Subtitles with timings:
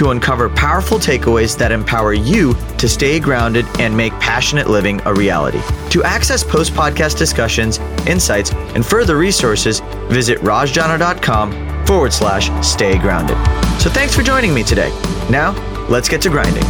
[0.00, 5.12] to uncover powerful takeaways that empower you to stay grounded and make passionate living a
[5.12, 5.60] reality.
[5.90, 13.36] To access post podcast discussions, insights, and further resources, visit rajjana.com forward slash stay grounded.
[13.78, 14.88] So thanks for joining me today.
[15.28, 15.52] Now,
[15.90, 16.64] let's get to grinding.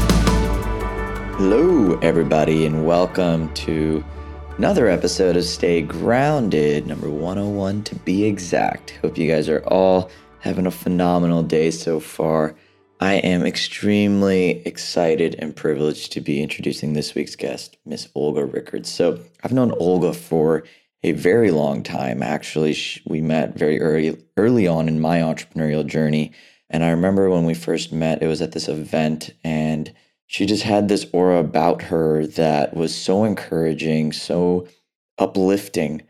[1.37, 4.05] Hello, everybody, and welcome to
[4.59, 8.99] another episode of Stay Grounded, number 101 to be exact.
[9.03, 10.11] Hope you guys are all
[10.41, 12.57] having a phenomenal day so far.
[13.01, 18.91] I am extremely excited and privileged to be introducing this week's guest, Miss Olga Rickards.
[18.91, 20.65] So, I've known Olga for
[21.03, 22.23] a very long time.
[22.23, 26.33] Actually, we met very early early on in my entrepreneurial journey
[26.71, 29.93] and I remember when we first met, it was at this event, and
[30.27, 34.69] she just had this aura about her that was so encouraging, so
[35.19, 36.03] uplifting.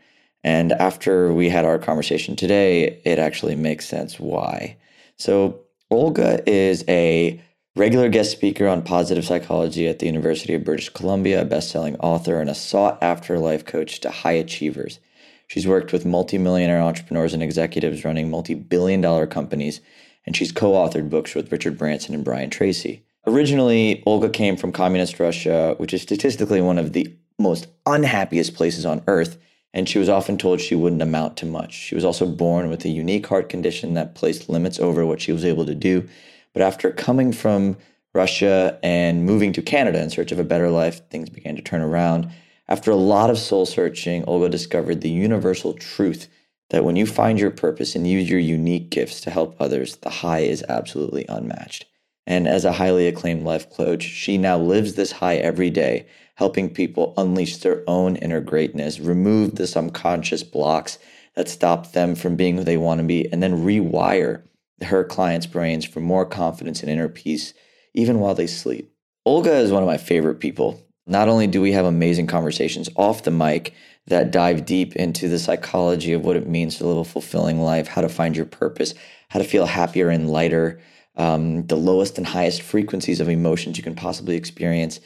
[0.43, 4.77] And after we had our conversation today, it actually makes sense why.
[5.17, 7.39] So, Olga is a
[7.75, 12.39] regular guest speaker on positive psychology at the University of British Columbia, a best-selling author,
[12.39, 14.99] and a sought-after life coach to high achievers.
[15.47, 19.81] She's worked with multimillionaire entrepreneurs and executives running multi-billion dollar companies
[20.25, 23.03] and she's co authored books with Richard Branson and Brian Tracy.
[23.27, 28.85] Originally, Olga came from communist Russia, which is statistically one of the most unhappiest places
[28.85, 29.37] on earth,
[29.73, 31.73] and she was often told she wouldn't amount to much.
[31.73, 35.31] She was also born with a unique heart condition that placed limits over what she
[35.31, 36.07] was able to do.
[36.53, 37.77] But after coming from
[38.13, 41.81] Russia and moving to Canada in search of a better life, things began to turn
[41.81, 42.29] around.
[42.67, 46.27] After a lot of soul searching, Olga discovered the universal truth
[46.69, 50.09] that when you find your purpose and use your unique gifts to help others, the
[50.09, 51.85] high is absolutely unmatched.
[52.27, 56.05] And as a highly acclaimed life coach, she now lives this high every day,
[56.41, 60.97] helping people unleash their own inner greatness, remove the subconscious blocks
[61.35, 64.41] that stop them from being who they want to be, and then rewire
[64.81, 67.53] her clients' brains for more confidence and inner peace,
[67.93, 68.91] even while they sleep.
[69.23, 70.81] Olga is one of my favorite people.
[71.05, 73.75] Not only do we have amazing conversations off the mic,
[74.07, 77.87] that dive deep into the psychology of what it means to live a fulfilling life,
[77.87, 78.95] how to find your purpose,
[79.29, 80.81] how to feel happier and lighter,
[81.17, 84.99] um, the lowest and highest frequencies of emotions you can possibly experience.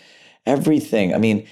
[0.46, 1.14] Everything.
[1.14, 1.48] I mean,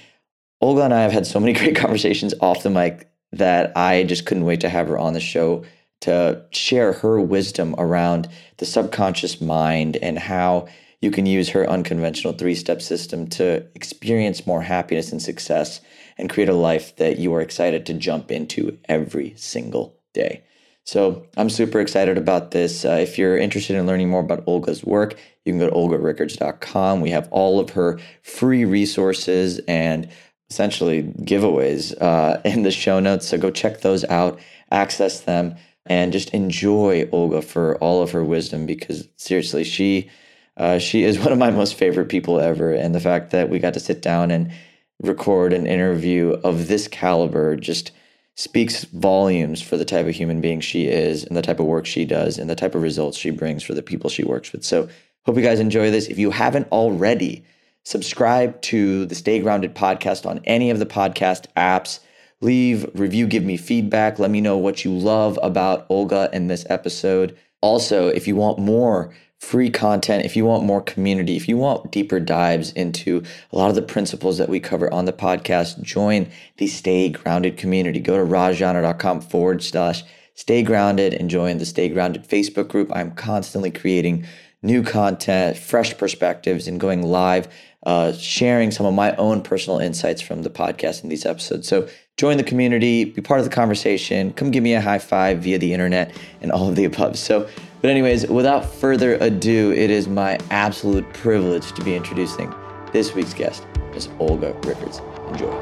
[0.60, 4.26] Olga and I have had so many great conversations off the mic that I just
[4.26, 5.64] couldn't wait to have her on the show
[6.02, 8.28] to share her wisdom around
[8.58, 10.68] the subconscious mind and how
[11.00, 15.80] you can use her unconventional three step system to experience more happiness and success
[16.16, 20.42] and create a life that you are excited to jump into every single day.
[20.84, 22.84] So I'm super excited about this.
[22.84, 27.00] Uh, if you're interested in learning more about Olga's work, you can go to olgarickards.com.
[27.00, 30.08] We have all of her free resources and
[30.50, 33.28] essentially giveaways uh, in the show notes.
[33.28, 34.38] So go check those out,
[34.70, 35.56] access them,
[35.86, 40.10] and just enjoy Olga for all of her wisdom because seriously, she
[40.56, 42.72] uh, she is one of my most favorite people ever.
[42.72, 44.52] And the fact that we got to sit down and
[45.00, 47.90] record an interview of this caliber just
[48.36, 51.86] speaks volumes for the type of human being she is and the type of work
[51.86, 54.64] she does and the type of results she brings for the people she works with.
[54.64, 54.88] So,
[55.24, 56.08] hope you guys enjoy this.
[56.08, 57.44] If you haven't already,
[57.84, 62.00] subscribe to the Stay Grounded podcast on any of the podcast apps.
[62.40, 66.66] Leave review, give me feedback, let me know what you love about Olga in this
[66.68, 67.36] episode.
[67.62, 71.92] Also, if you want more free content, if you want more community, if you want
[71.92, 73.22] deeper dives into
[73.52, 77.58] a lot of the principles that we cover on the podcast, join the Stay Grounded
[77.58, 78.00] community.
[78.00, 80.02] Go to rajjana.com forward slash
[80.34, 82.90] stay grounded and join the Stay Grounded Facebook group.
[82.94, 84.26] I'm constantly creating
[84.62, 87.46] new content, fresh perspectives, and going live,
[87.84, 91.68] uh, sharing some of my own personal insights from the podcast in these episodes.
[91.68, 91.86] So
[92.16, 95.58] join the community, be part of the conversation, come give me a high five via
[95.58, 97.18] the internet, and all of the above.
[97.18, 97.46] So
[97.84, 102.50] but, anyways, without further ado, it is my absolute privilege to be introducing
[102.92, 104.08] this week's guest, Ms.
[104.18, 105.02] Olga Rickards.
[105.28, 105.52] Enjoy.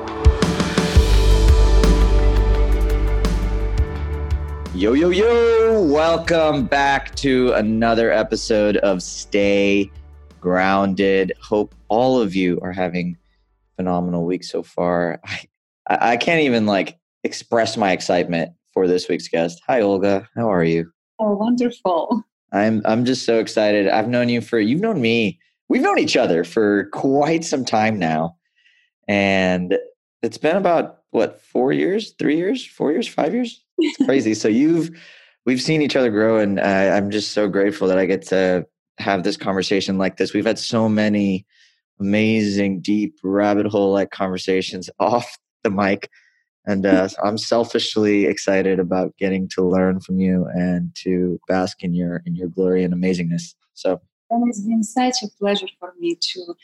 [4.72, 5.82] Yo, yo, yo!
[5.82, 9.90] Welcome back to another episode of Stay
[10.40, 11.32] Grounded.
[11.42, 13.18] Hope all of you are having
[13.74, 15.20] phenomenal week so far.
[15.24, 15.40] I,
[15.88, 19.60] I can't even like express my excitement for this week's guest.
[19.66, 20.28] Hi, Olga.
[20.36, 20.92] How are you?
[21.24, 22.24] Oh, wonderful.
[22.50, 23.86] I'm I'm just so excited.
[23.86, 25.38] I've known you for you've known me.
[25.68, 28.36] We've known each other for quite some time now.
[29.06, 29.78] And
[30.22, 33.62] it's been about what four years, three years, four years, five years.
[33.78, 34.34] It's crazy.
[34.34, 34.90] so you've
[35.46, 38.66] we've seen each other grow, and I'm just so grateful that I get to
[38.98, 40.34] have this conversation like this.
[40.34, 41.46] We've had so many
[42.00, 46.10] amazing, deep rabbit hole like conversations off the mic.
[46.64, 51.92] And uh, I'm selfishly excited about getting to learn from you and to bask in
[51.92, 53.54] your in your glory and amazingness.
[53.74, 54.00] So
[54.30, 56.54] and it's been such a pleasure for me to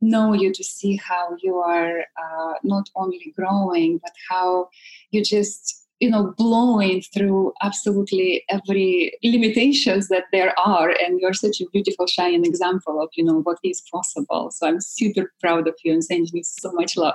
[0.00, 4.68] know you to see how you are uh, not only growing but how
[5.10, 11.60] you just you know blowing through absolutely every limitations that there are and you're such
[11.60, 15.74] a beautiful shining example of you know what is possible so i'm super proud of
[15.84, 17.14] you and sending you so much love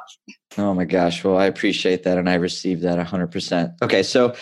[0.57, 4.33] oh my gosh well i appreciate that and i received that 100% okay so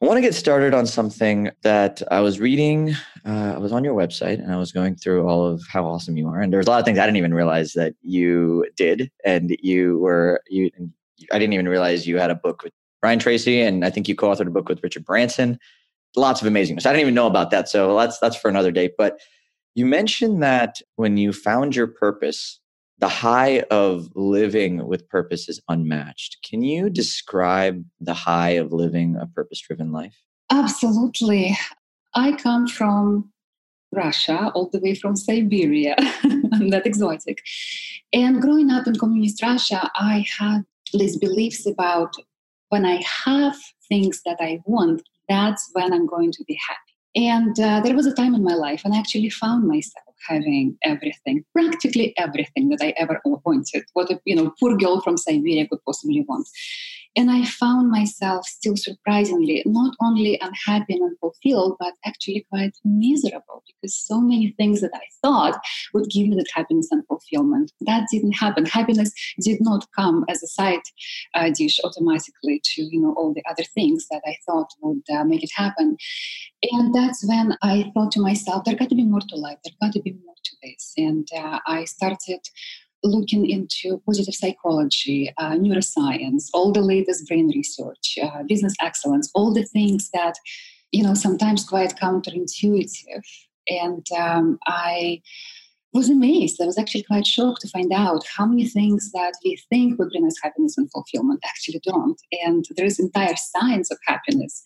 [0.00, 2.92] I want to get started on something that I was reading.
[3.24, 6.16] Uh, I was on your website and I was going through all of how awesome
[6.16, 6.40] you are.
[6.40, 9.12] And there's a lot of things I didn't even realize that you did.
[9.24, 10.72] And you were, you,
[11.30, 12.72] I didn't even realize you had a book with
[13.02, 13.60] Brian Tracy.
[13.60, 15.58] And I think you co authored a book with Richard Branson.
[16.16, 16.86] Lots of amazingness.
[16.86, 17.68] I didn't even know about that.
[17.68, 18.92] So that's, that's for another date.
[18.96, 19.18] But
[19.74, 22.60] you mentioned that when you found your purpose,
[22.98, 26.38] the high of living with purpose is unmatched.
[26.48, 30.14] Can you describe the high of living a purpose driven life?
[30.50, 31.58] Absolutely.
[32.14, 33.32] I come from
[33.90, 35.96] Russia, all the way from Siberia.
[36.52, 37.42] I'm that exotic.
[38.12, 42.14] And growing up in communist Russia, I had these beliefs about
[42.72, 43.54] when I have
[43.86, 46.92] things that I want, that's when I'm going to be happy.
[47.14, 50.78] And uh, there was a time in my life when I actually found myself having
[50.82, 53.84] everything, practically everything that I ever wanted.
[53.92, 56.48] What a you know poor girl from Siberia could possibly want.
[57.16, 63.62] And I found myself still surprisingly not only unhappy and unfulfilled, but actually quite miserable
[63.66, 65.60] because so many things that I thought
[65.92, 68.64] would give me that happiness and fulfillment that didn't happen.
[68.64, 70.80] Happiness did not come as a side
[71.34, 75.24] uh, dish automatically to you know all the other things that I thought would uh,
[75.24, 75.96] make it happen.
[76.70, 79.58] And that's when I thought to myself, there got to be more to life.
[79.64, 80.92] There got to be more to this.
[80.96, 82.40] And uh, I started
[83.04, 89.52] looking into positive psychology, uh, neuroscience, all the latest brain research, uh, business excellence, all
[89.52, 90.34] the things that,
[90.92, 93.22] you know, sometimes quite counterintuitive.
[93.68, 95.22] And um, I
[95.92, 96.60] was amazed.
[96.60, 100.10] I was actually quite shocked to find out how many things that we think would
[100.10, 102.18] bring us happiness and fulfillment actually don't.
[102.44, 104.62] And there is entire science of happiness.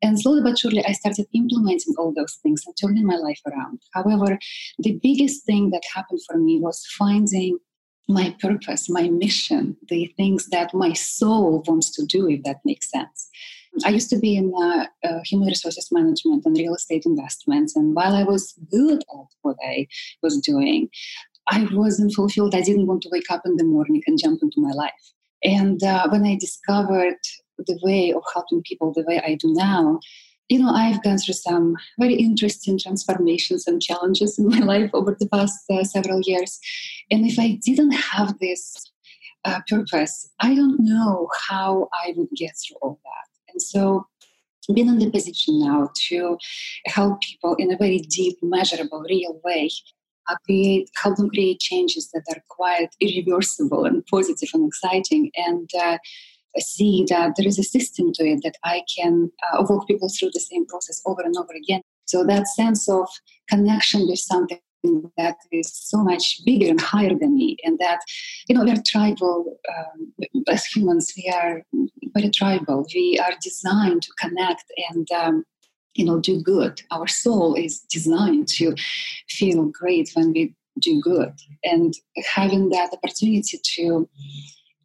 [0.00, 3.80] And slowly but surely, I started implementing all those things and turning my life around.
[3.94, 4.38] However,
[4.78, 7.58] the biggest thing that happened for me was finding
[8.08, 12.90] my purpose, my mission, the things that my soul wants to do, if that makes
[12.90, 13.28] sense.
[13.84, 17.76] I used to be in uh, uh, human resources management and real estate investments.
[17.76, 19.86] And while I was good at what I
[20.22, 20.88] was doing,
[21.48, 22.54] I wasn't fulfilled.
[22.54, 25.12] I didn't want to wake up in the morning and jump into my life.
[25.42, 27.18] And uh, when I discovered
[27.58, 30.00] the way of helping people the way I do now,
[30.50, 35.16] you know, I've gone through some very interesting transformations and challenges in my life over
[35.18, 36.58] the past uh, several years.
[37.10, 38.84] And if I didn't have this
[39.44, 43.52] uh, purpose, I don't know how I would get through all that.
[43.52, 44.06] And so,
[44.74, 46.36] being in the position now to
[46.86, 49.70] help people in a very deep, measurable, real way,
[50.28, 55.70] uh, create, help them create changes that are quite irreversible and positive and exciting, and
[55.80, 55.98] uh,
[56.58, 60.30] see that there is a system to it that I can uh, walk people through
[60.32, 61.82] the same process over and over again.
[62.06, 63.08] So that sense of
[63.48, 64.58] connection with something
[65.16, 68.00] that is so much bigger and higher than me and that
[68.48, 70.12] you know we're tribal um,
[70.48, 71.62] as humans we are
[72.14, 72.86] very tribal.
[72.94, 75.44] We are designed to connect and um,
[75.94, 76.82] you know do good.
[76.90, 78.74] Our soul is designed to
[79.28, 81.32] feel great when we do good.
[81.64, 81.94] And
[82.34, 84.08] having that opportunity to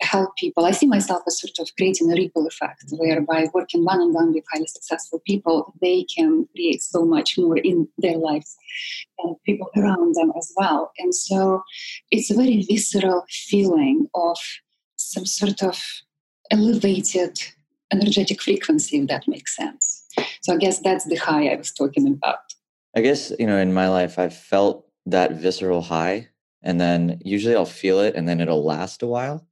[0.01, 0.65] help people.
[0.65, 4.33] I see myself as sort of creating a ripple effect, whereby working one on one
[4.33, 8.55] with highly successful people, they can create so much more in their lives
[9.19, 10.91] and people around them as well.
[10.97, 11.63] And so
[12.11, 14.37] it's a very visceral feeling of
[14.97, 15.81] some sort of
[16.51, 17.41] elevated
[17.91, 20.07] energetic frequency, if that makes sense.
[20.41, 22.39] So I guess that's the high I was talking about.
[22.95, 26.29] I guess, you know, in my life, I've felt that visceral high.
[26.63, 29.45] And then usually I'll feel it and then it'll last a while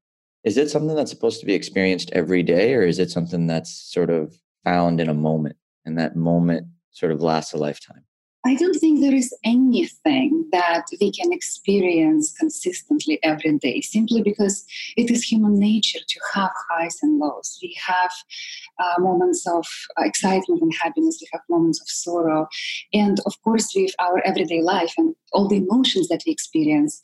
[0.44, 3.72] is it something that's supposed to be experienced every day, or is it something that's
[3.72, 8.04] sort of found in a moment and that moment sort of lasts a lifetime?
[8.46, 14.66] I don't think there is anything that we can experience consistently every day, simply because
[14.98, 17.58] it is human nature to have highs and lows.
[17.62, 18.12] We have
[18.80, 19.66] uh, moments of
[20.00, 22.48] excitement and happiness, we have moments of sorrow.
[22.92, 27.00] And of course, with our everyday life and all the emotions that we experience,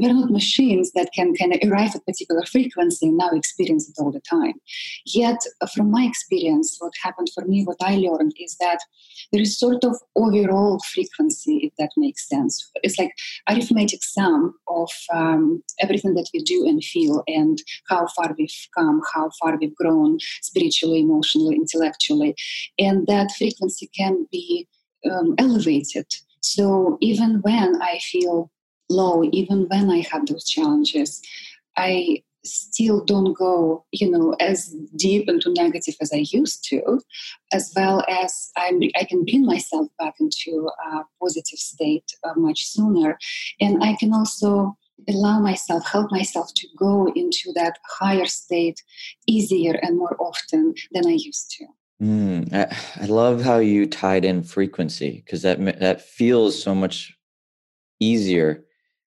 [0.00, 3.88] we're not machines that can kind of arrive at a particular frequency and now experience
[3.88, 4.54] it all the time.
[5.04, 8.78] Yet, uh, from my experience, what happened for me, what I learned is that
[9.32, 12.70] there is sort of overall frequency, if that makes sense.
[12.82, 13.12] It's like
[13.48, 17.58] arithmetic sum of um, everything that we do and feel and
[17.88, 22.34] how far we've come, how far we've grown spiritually, emotionally, intellectually.
[22.78, 24.68] And that frequency can be
[25.10, 26.06] um, elevated.
[26.40, 28.50] So even when I feel
[28.88, 31.20] low, even when I have those challenges,
[31.76, 37.00] I still don't go, you know, as deep into negative as I used to,
[37.52, 42.64] as well as I'm, I can bring myself back into a positive state uh, much
[42.66, 43.18] sooner.
[43.60, 44.76] And I can also
[45.08, 48.82] allow myself, help myself to go into that higher state
[49.26, 51.66] easier and more often than I used to.
[52.02, 57.16] Mm, I, I love how you tied in frequency because that that feels so much
[57.98, 58.64] easier.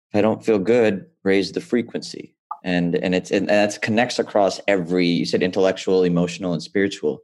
[0.10, 2.37] If I don't feel good, raise the frequency
[2.68, 7.22] and and it's and that connects across every you said intellectual emotional and spiritual.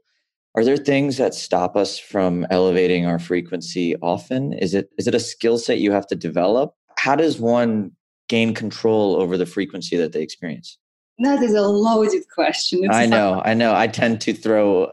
[0.56, 4.54] Are there things that stop us from elevating our frequency often?
[4.54, 6.74] Is it is it a skill set you have to develop?
[6.98, 7.92] How does one
[8.30, 10.78] gain control over the frequency that they experience?
[11.20, 12.86] That is a loaded question.
[12.86, 13.76] It's i know i know.
[13.76, 14.92] I tend to throw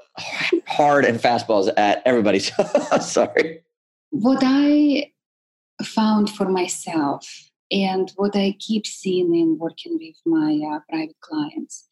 [0.66, 2.40] hard and fastballs at everybody
[3.00, 3.62] sorry.
[4.10, 5.12] What i
[5.84, 11.86] found for myself and what I keep seeing in working with my uh, private clients.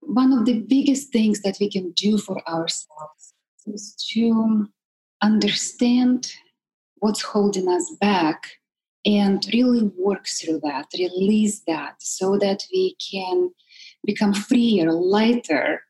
[0.00, 3.34] One of the biggest things that we can do for ourselves
[3.66, 4.68] is to
[5.22, 6.30] understand
[6.96, 8.42] what's holding us back
[9.06, 13.50] and really work through that, release that, so that we can
[14.06, 15.82] become freer, lighter,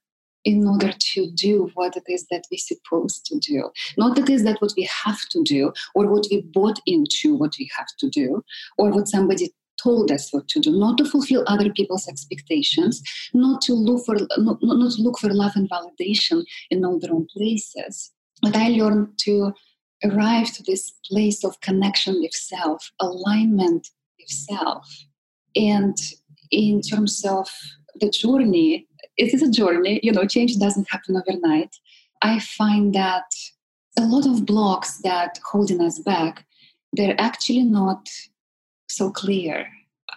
[0.45, 3.71] in order to do what it is that we're supposed to do.
[3.97, 7.55] Not that is that what we have to do, or what we bought into what
[7.59, 8.45] we have to do,
[8.79, 13.61] or what somebody told us what to do, not to fulfill other people's expectations, not
[13.63, 18.13] to look for not, not look for love and validation in all the wrong places.
[18.43, 19.53] But I learned to
[20.05, 24.87] arrive to this place of connection with self, alignment with self.
[25.57, 25.97] And
[26.51, 27.49] in terms of
[28.01, 28.87] the journey,
[29.17, 30.01] it is a journey.
[30.03, 31.75] You know, change doesn't happen overnight.
[32.23, 33.25] I find that
[33.99, 36.47] a lot of blocks that holding us back,
[36.93, 38.09] they're actually not
[38.89, 39.67] so clear.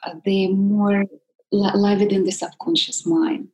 [0.03, 1.05] Uh, they're more
[1.51, 3.49] live within the subconscious mind.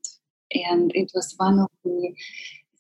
[0.54, 2.14] And it was one of the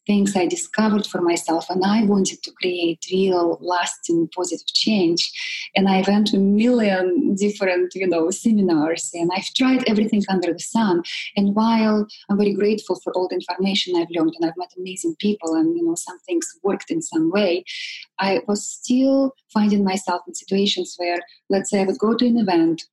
[0.05, 5.31] things I discovered for myself, and I wanted to create real, lasting, positive change.
[5.75, 10.53] And I went to a million different, you know, seminars, and I've tried everything under
[10.53, 11.03] the sun.
[11.35, 15.15] And while I'm very grateful for all the information I've learned, and I've met amazing
[15.19, 17.63] people, and you know, some things worked in some way,
[18.19, 21.19] I was still finding myself in situations where,
[21.49, 22.83] let's say, I would go to an event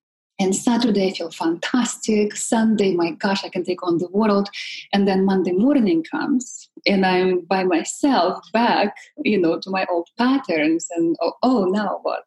[0.41, 2.35] and Saturday, I feel fantastic.
[2.35, 4.49] Sunday, my gosh, I can take on the world.
[4.91, 10.09] And then Monday morning comes, and I'm by myself back, you know, to my old
[10.17, 10.89] patterns.
[10.97, 12.27] And oh, oh now what?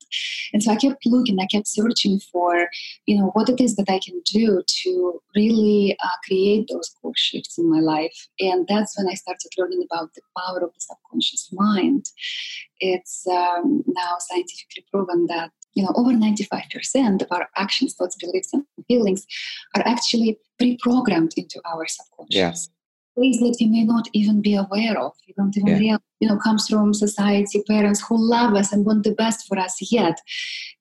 [0.53, 2.67] And so I kept looking, I kept searching for,
[3.07, 7.13] you know, what it is that I can do to really uh, create those core
[7.15, 8.27] shifts in my life.
[8.39, 12.05] And that's when I started learning about the power of the subconscious mind.
[12.79, 18.53] It's um, now scientifically proven that you know, over 95% of our actions, thoughts, beliefs,
[18.53, 19.25] and feelings
[19.75, 22.35] are actually pre-programmed into our subconscious.
[22.35, 22.53] Yeah.
[23.15, 25.13] Ways that we may not even be aware of.
[25.27, 25.77] We don't even yeah.
[25.77, 29.57] realize, you know, comes from society, parents who love us and want the best for
[29.59, 29.77] us.
[29.91, 30.19] Yet,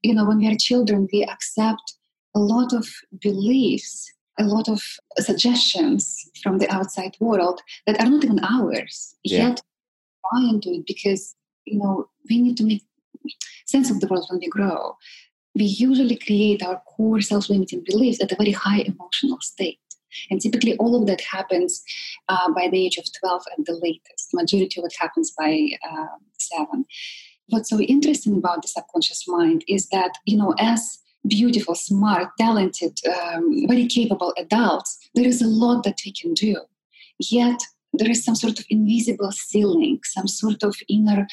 [0.03, 1.95] you know, when we are children, we accept
[2.35, 2.89] a lot of
[3.21, 4.81] beliefs, a lot of
[5.19, 9.15] suggestions from the outside world that are not even ours.
[9.25, 9.49] Yeah.
[9.49, 9.61] Yet,
[10.33, 11.35] buy into it because
[11.67, 12.83] you know we need to make
[13.67, 14.97] sense of the world when we grow,
[15.55, 19.79] we usually create our core self limiting beliefs at a very high emotional state.
[20.31, 21.83] And typically, all of that happens
[22.29, 24.29] uh, by the age of 12 at the latest.
[24.35, 26.07] Majority of it happens by uh,
[26.39, 26.85] seven.
[27.49, 32.99] What's so interesting about the subconscious mind is that, you know, as beautiful, smart, talented,
[33.07, 36.57] um, very capable adults, there is a lot that we can do.
[37.19, 37.61] Yet,
[37.93, 41.27] there is some sort of invisible ceiling, some sort of inner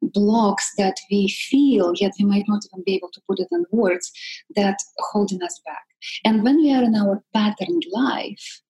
[0.00, 3.64] blocks that we feel, yet we might not even be able to put it in
[3.70, 4.10] words,
[4.54, 5.84] that holding us back.
[6.24, 8.62] And when we are in our patterned life,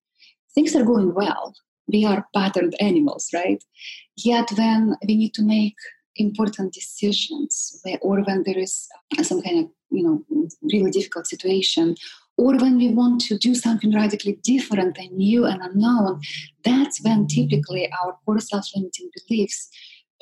[0.54, 1.54] things are going well.
[1.88, 3.62] We are patterned animals, right?
[4.16, 5.76] Yet when we need to make
[6.16, 8.88] important decisions, or when there is
[9.22, 11.94] some kind of you know really difficult situation,
[12.38, 16.20] or when we want to do something radically different and new and unknown,
[16.64, 19.68] that's when typically our core self-limiting beliefs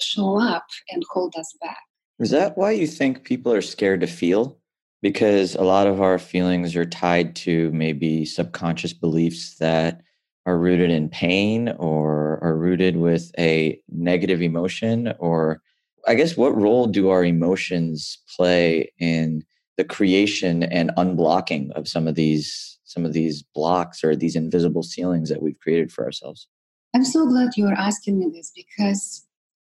[0.00, 1.78] show up and hold us back.
[2.20, 4.58] Is that why you think people are scared to feel?
[5.02, 10.00] Because a lot of our feelings are tied to maybe subconscious beliefs that
[10.46, 15.62] are rooted in pain or are rooted with a negative emotion or
[16.06, 19.42] i guess what role do our emotions play in
[19.76, 24.82] the creation and unblocking of some of these some of these blocks or these invisible
[24.82, 26.48] ceilings that we've created for ourselves
[26.94, 29.26] i'm so glad you're asking me this because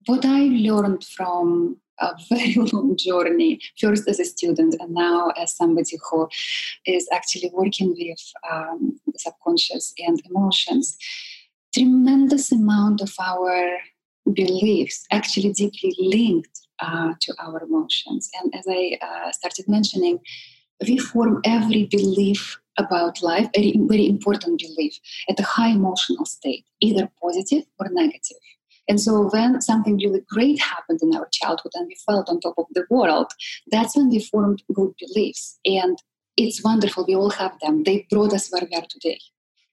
[0.06, 5.56] what i learned from a very long journey, first as a student and now as
[5.56, 6.28] somebody who
[6.86, 10.96] is actually working with um, the subconscious and emotions.
[11.74, 13.78] Tremendous amount of our
[14.32, 18.28] beliefs actually deeply linked uh, to our emotions.
[18.40, 20.18] And as I uh, started mentioning,
[20.86, 24.94] we form every belief about life, a very important belief,
[25.28, 28.36] at a high emotional state, either positive or negative.
[28.88, 32.54] And so when something really great happened in our childhood and we felt on top
[32.58, 33.30] of the world,
[33.70, 35.58] that's when we formed good beliefs.
[35.64, 35.96] And
[36.36, 37.04] it's wonderful.
[37.06, 37.84] We all have them.
[37.84, 39.20] They brought us where we are today.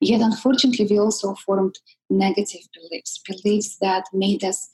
[0.02, 1.76] Yet, unfortunately, we also formed
[2.10, 4.70] negative beliefs, beliefs that made us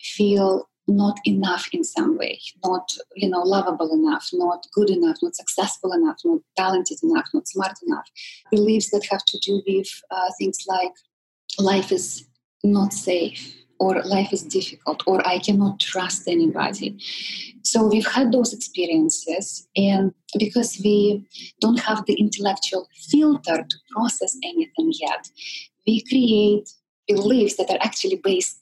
[0.00, 5.34] feel not enough in some way, not you know lovable enough, not good enough, not
[5.34, 8.08] successful enough, not talented enough, not smart enough.
[8.50, 10.92] Beliefs that have to do with uh, things like
[11.58, 12.24] life is
[12.62, 16.96] not safe, or life is difficult or i cannot trust anybody
[17.62, 21.24] so we've had those experiences and because we
[21.60, 25.30] don't have the intellectual filter to process anything yet
[25.86, 26.68] we create
[27.08, 28.60] beliefs that are actually based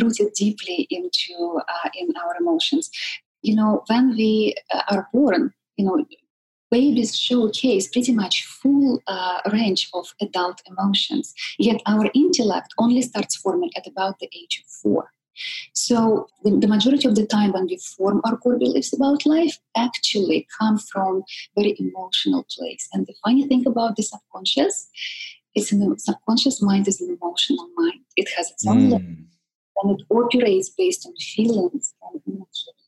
[0.00, 2.90] rooted deeply into uh, in our emotions
[3.42, 6.04] you know when we uh, are born you know
[6.72, 13.36] babies showcase pretty much full uh, range of adult emotions, yet our intellect only starts
[13.36, 15.12] forming at about the age of four.
[15.74, 19.58] So the, the, majority of the time when we form our core beliefs about life
[19.76, 21.22] actually come from
[21.56, 22.88] very emotional place.
[22.92, 24.88] And the funny thing about the subconscious,
[25.54, 28.00] it's a subconscious mind is an emotional mind.
[28.16, 29.24] It has its own mm.
[29.82, 32.82] and it operates based on feelings and emotions.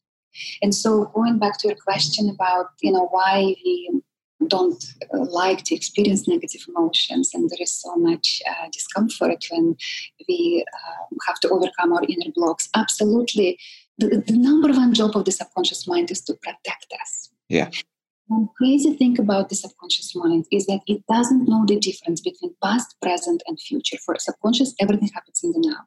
[0.62, 4.02] And so, going back to your question about you know why we
[4.48, 9.76] don't uh, like to experience negative emotions and there is so much uh, discomfort when
[10.28, 13.58] we uh, have to overcome our inner blocks absolutely
[13.98, 17.70] the, the, number one job of the subconscious mind is to protect us yeah
[18.26, 22.54] one crazy thing about the subconscious mind is that it doesn't know the difference between
[22.62, 25.82] past present and future for subconscious everything happens in the now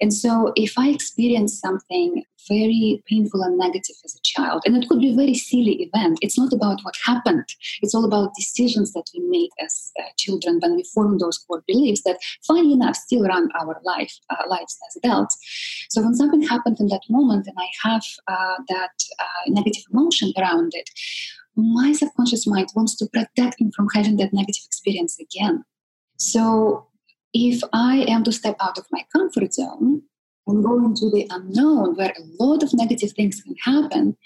[0.00, 4.88] and so if I experience something very painful and negative as a child, and it
[4.88, 7.44] could be a very silly event, it's not about what happened.
[7.82, 11.62] It's all about decisions that we made as uh, children when we formed those core
[11.68, 15.36] beliefs that, funny enough, still run our life uh, lives as adults.
[15.90, 20.32] So when something happened in that moment and I have uh, that uh, negative emotion
[20.38, 20.88] around it,
[21.56, 25.64] my subconscious mind wants to protect me from having that negative experience again.
[26.16, 26.86] So
[27.32, 30.02] if I am to step out of my comfort zone
[30.46, 34.16] and go into the unknown where a lot of negative things can happen,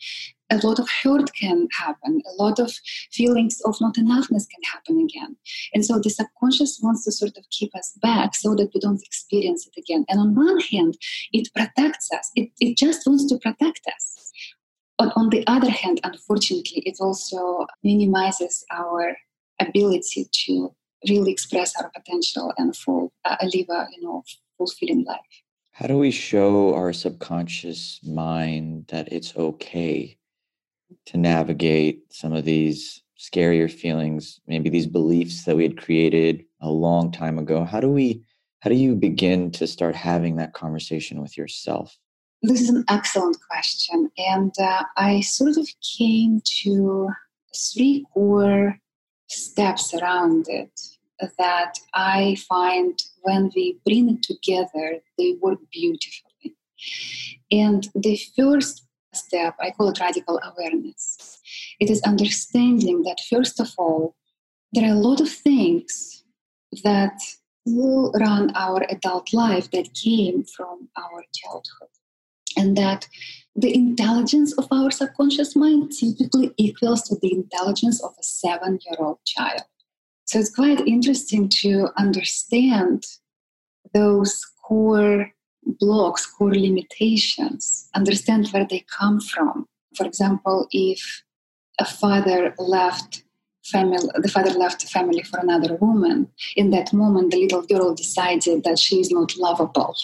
[0.51, 2.73] a lot of hurt can happen, a lot of
[3.13, 5.37] feelings of not enoughness can happen again.
[5.73, 9.03] And so the subconscious wants to sort of keep us back so that we don't
[9.03, 10.05] experience it again.
[10.09, 10.97] And on one hand,
[11.33, 14.24] it protects us, it, it just wants to protect us.
[14.99, 19.17] But on the other hand, unfortunately, it also minimizes our
[19.61, 20.75] ability to
[21.09, 24.23] really express our potential and full, uh, live a you know
[24.57, 25.21] fulfilling life.
[25.73, 30.17] How do we show our subconscious mind that it's okay
[31.07, 36.71] to navigate some of these scarier feelings, maybe these beliefs that we had created a
[36.71, 37.65] long time ago?
[37.65, 38.23] How do we
[38.61, 41.99] how do you begin to start having that conversation with yourself?
[42.47, 44.11] This is an excellent question.
[44.19, 45.67] And uh, I sort of
[45.99, 47.09] came to
[47.57, 48.79] three core
[49.29, 50.79] steps around it
[51.39, 56.55] that I find when we bring it together, they work beautifully.
[57.51, 61.41] And the first step, I call it radical awareness.
[61.81, 64.17] It is understanding that, first of all,
[64.75, 66.25] there are a lot of things
[66.83, 67.19] that
[67.65, 71.94] will run our adult life that came from our childhood.
[72.57, 73.09] And that
[73.57, 78.97] the intelligence of our subconscious mind typically equals to the intelligence of a seven year
[78.99, 79.63] old child.
[80.27, 83.05] So it's quite interesting to understand
[83.93, 85.33] those core
[85.65, 89.67] blocks, core limitations, understand where they come from.
[89.95, 91.23] For example, if
[91.79, 93.25] a father left
[93.65, 97.95] family the father left the family for another woman in that moment the little girl
[97.95, 99.97] decided that she is not lovable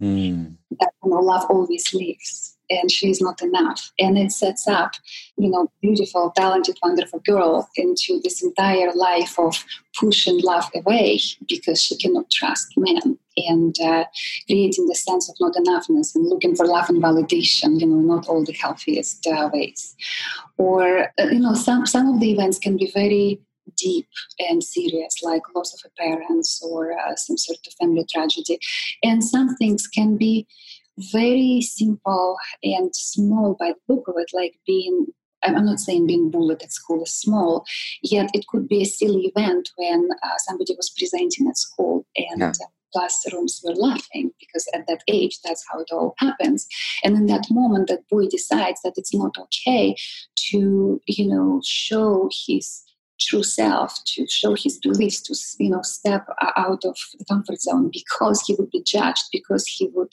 [0.00, 0.54] mm.
[0.78, 3.92] that you know, love always leaves and she's not enough.
[3.98, 4.92] And it sets up,
[5.36, 9.64] you know, beautiful, talented, wonderful girl into this entire life of
[9.98, 14.04] pushing love away because she cannot trust men and uh,
[14.46, 18.26] creating the sense of not enoughness and looking for love and validation, you know, not
[18.28, 19.94] all the healthiest uh, ways.
[20.58, 23.40] Or, uh, you know, some, some of the events can be very
[23.76, 28.58] deep and serious, like loss of a parent or uh, some sort of family tragedy.
[29.02, 30.46] And some things can be
[31.12, 35.06] very simple and small by the look of it, like being
[35.42, 37.64] I'm not saying being bullied at school is small,
[38.02, 42.40] yet it could be a silly event when uh, somebody was presenting at school and
[42.40, 42.52] yeah.
[42.92, 46.66] classrooms were laughing because at that age that's how it all happens.
[47.04, 49.94] And in that moment, that boy decides that it's not okay
[50.50, 52.82] to, you know, show his
[53.18, 56.26] true self to show his beliefs to you know step
[56.56, 60.12] out of the comfort zone because he would be judged because he would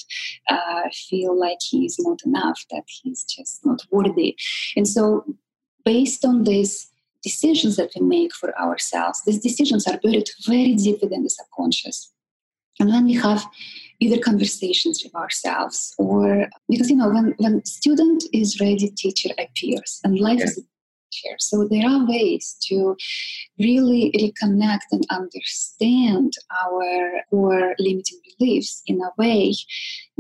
[0.50, 4.36] uh, feel like he is not enough that he's just not worthy
[4.76, 5.26] and so
[5.86, 6.90] based on these
[7.24, 12.12] decisions that we make for ourselves these decisions are buried very deep within the subconscious
[12.80, 13.46] and when we have
[14.00, 20.00] either conversations with ourselves or because you know when when student is ready teacher appears
[20.04, 20.46] and life yeah.
[20.46, 20.62] is
[21.40, 22.96] so there are ways to
[23.60, 26.34] really reconnect and understand
[26.66, 29.54] our core limiting beliefs in a way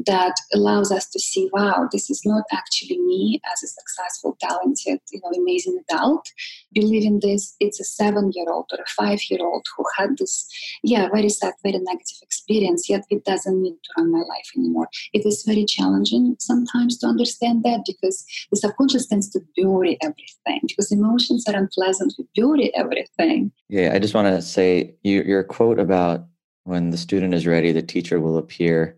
[0.05, 4.99] that allows us to see, wow, this is not actually me as a successful, talented,
[5.11, 6.27] you know, amazing adult.
[6.73, 10.47] Believing this, it's a seven-year-old or a five-year-old who had this,
[10.83, 14.87] yeah, very sad, very negative experience, yet it doesn't need to run my life anymore.
[15.13, 20.61] It is very challenging sometimes to understand that because the subconscious tends to bury everything
[20.67, 22.15] because emotions are unpleasant.
[22.17, 23.51] We bury everything.
[23.69, 26.25] Yeah, I just want to say you, your quote about
[26.63, 28.97] when the student is ready, the teacher will appear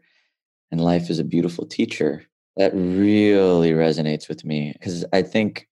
[0.75, 2.25] and life is a beautiful teacher.
[2.57, 5.69] That really resonates with me because I think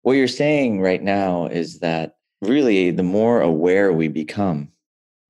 [0.00, 4.72] what you're saying right now is that really the more aware we become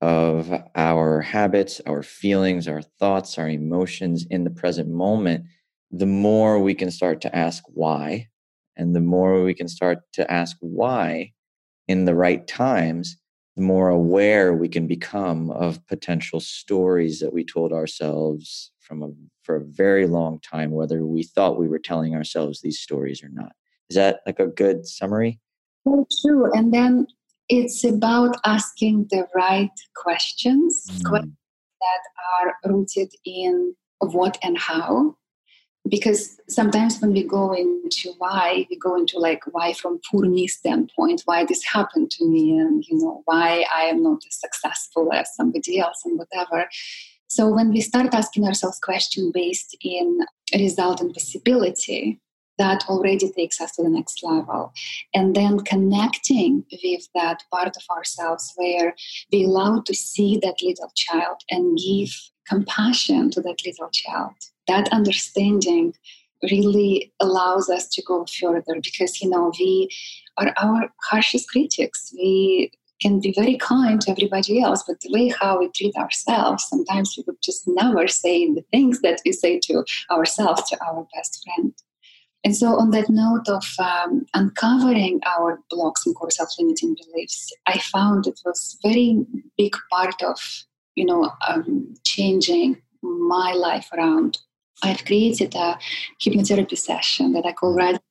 [0.01, 5.46] of our habits, our feelings, our thoughts, our emotions in the present moment,
[5.90, 8.29] the more we can start to ask why.
[8.77, 11.33] And the more we can start to ask why
[11.88, 13.16] in the right times,
[13.57, 19.09] the more aware we can become of potential stories that we told ourselves from a
[19.42, 23.29] for a very long time whether we thought we were telling ourselves these stories or
[23.29, 23.53] not
[23.90, 25.40] is that like a good summary
[25.85, 27.07] well, true and then
[27.49, 31.05] it's about asking the right questions mm.
[31.05, 31.37] questions
[31.81, 32.03] that
[32.40, 35.14] are rooted in what and how
[35.88, 40.46] because sometimes when we go into why we go into like why from poor me
[40.46, 45.12] standpoint why this happened to me and you know why i am not as successful
[45.12, 46.68] as somebody else and whatever
[47.28, 50.20] so when we start asking ourselves questions based in
[50.54, 52.20] result and possibility
[52.58, 54.72] that already takes us to the next level.
[55.14, 58.94] And then connecting with that part of ourselves where
[59.32, 62.10] we allow to see that little child and give
[62.48, 64.32] compassion to that little child.
[64.68, 65.94] That understanding
[66.50, 69.88] really allows us to go further because you know we
[70.38, 72.12] are our harshest critics.
[72.16, 76.66] We can be very kind to everybody else but the way how we treat ourselves
[76.68, 81.06] sometimes we would just never say the things that we say to ourselves to our
[81.14, 81.72] best friend.
[82.44, 87.78] And so on that note of um, uncovering our blocks and core self-limiting beliefs i
[87.78, 89.26] found it was very
[89.59, 90.38] big part of
[90.94, 94.38] you know um, changing my life around.
[94.82, 95.78] I've created a
[96.20, 98.04] hypnotherapy session that I call Radical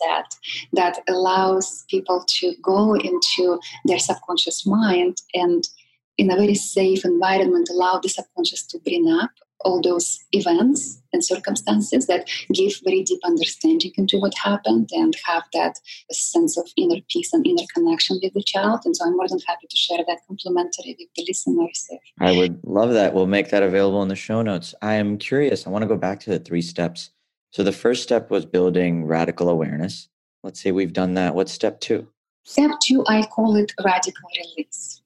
[0.00, 0.34] Reset
[0.72, 5.68] that allows people to go into their subconscious mind and
[6.16, 9.30] in a very safe environment allow the subconscious to bring up
[9.64, 15.42] all those events and circumstances that give very deep understanding into what happened and have
[15.54, 15.78] that
[16.12, 18.80] sense of inner peace and inner connection with the child.
[18.84, 21.88] And so I'm more than happy to share that complimentary with the listeners.
[22.20, 23.14] I would love that.
[23.14, 24.74] We'll make that available in the show notes.
[24.82, 25.66] I am curious.
[25.66, 27.10] I want to go back to the three steps.
[27.54, 30.08] So the first step was building radical awareness.
[30.42, 31.36] Let's say we've done that.
[31.36, 32.08] What's step two?
[32.42, 35.02] Step two, I call it radical release.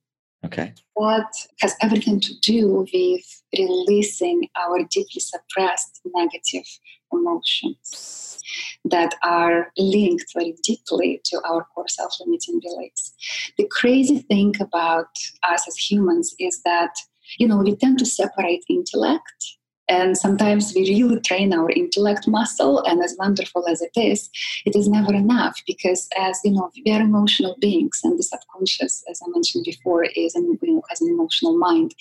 [0.47, 0.73] Okay.
[0.97, 1.31] That
[1.61, 6.65] has everything to do with releasing our deeply suppressed negative
[7.13, 8.41] emotions
[8.87, 13.13] that are linked very deeply to our core self limiting beliefs.
[13.59, 15.11] The crazy thing about
[15.43, 16.95] us as humans is that,
[17.39, 19.58] you know, we tend to separate intellect
[19.89, 24.29] And sometimes we really train our intellect muscle, and as wonderful as it is,
[24.67, 29.03] it is never enough because, as you know, we are emotional beings, and the subconscious,
[29.11, 31.95] as I mentioned before, is an, you know, has an emotional mind.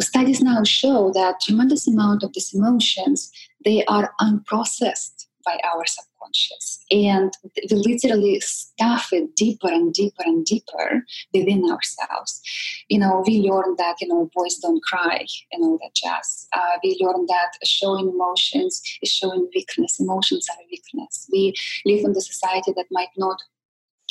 [0.00, 3.30] Studies now show that tremendous amount of these emotions
[3.64, 6.84] they are unprocessed by our subconscious.
[6.90, 7.32] And
[7.70, 12.40] we literally stuff it deeper and deeper and deeper within ourselves.
[12.88, 16.48] You know, we learn that, you know, boys don't cry and all that jazz.
[16.52, 20.00] Uh, we learn that showing emotions is showing weakness.
[20.00, 21.28] Emotions are weakness.
[21.32, 21.54] We
[21.84, 23.38] live in a society that might not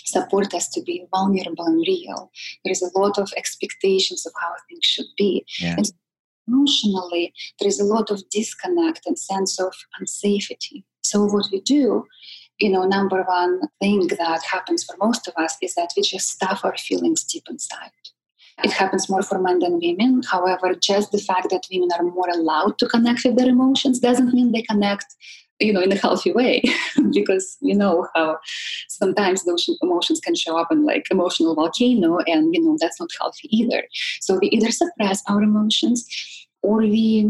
[0.06, 2.32] support us to be vulnerable and real.
[2.64, 5.46] There is a lot of expectations of how things should be.
[5.60, 5.76] Yeah.
[5.78, 5.92] And
[6.48, 10.84] emotionally, there is a lot of disconnect and sense of unsafety.
[11.04, 12.06] So what we do,
[12.60, 16.30] you know, number one thing that happens for most of us is that we just
[16.30, 17.92] stuff our feelings deep inside.
[18.64, 20.22] It happens more for men than women.
[20.30, 24.34] However, just the fact that women are more allowed to connect with their emotions doesn't
[24.34, 25.06] mean they connect,
[25.60, 26.62] you know, in a healthy way.
[27.14, 28.38] because you know how
[28.90, 33.10] sometimes those emotions can show up in like emotional volcano, and you know that's not
[33.20, 33.84] healthy either.
[34.22, 36.06] So we either suppress our emotions
[36.62, 37.30] or we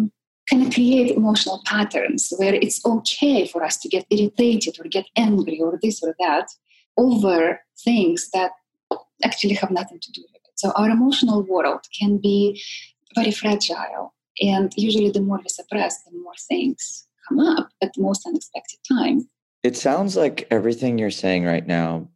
[0.52, 5.60] of create emotional patterns where it's okay for us to get irritated or get angry
[5.60, 6.48] or this or that
[6.98, 8.52] over things that
[9.24, 10.52] actually have nothing to do with it.
[10.56, 12.62] So our emotional world can be
[13.16, 14.14] very fragile.
[14.42, 18.80] And usually the more we suppress, the more things come up at the most unexpected
[18.88, 19.28] time.
[19.64, 22.10] It sounds like everything you're saying right now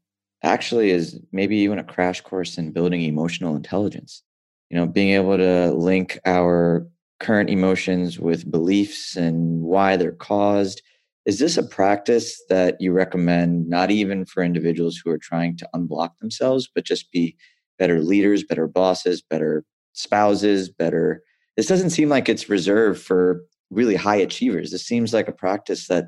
[0.44, 4.24] actually is maybe even a crash course in building emotional intelligence.
[4.70, 6.88] You know, being able to link our
[7.20, 10.82] current emotions with beliefs and why they're caused.
[11.26, 15.70] Is this a practice that you recommend not even for individuals who are trying to
[15.76, 17.36] unblock themselves, but just be
[17.78, 21.22] better leaders, better bosses, better spouses, better?
[21.58, 24.72] This doesn't seem like it's reserved for really high achievers.
[24.72, 26.06] This seems like a practice that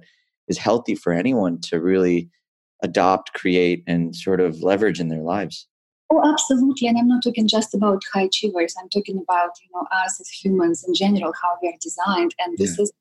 [0.47, 2.29] is healthy for anyone to really
[2.81, 5.67] adopt, create, and sort of leverage in their lives.
[6.11, 6.87] Oh, absolutely.
[6.87, 8.75] And I'm not talking just about high achievers.
[8.81, 12.33] I'm talking about, you know, us as humans in general, how we are designed.
[12.39, 12.83] And this yeah.
[12.83, 12.93] is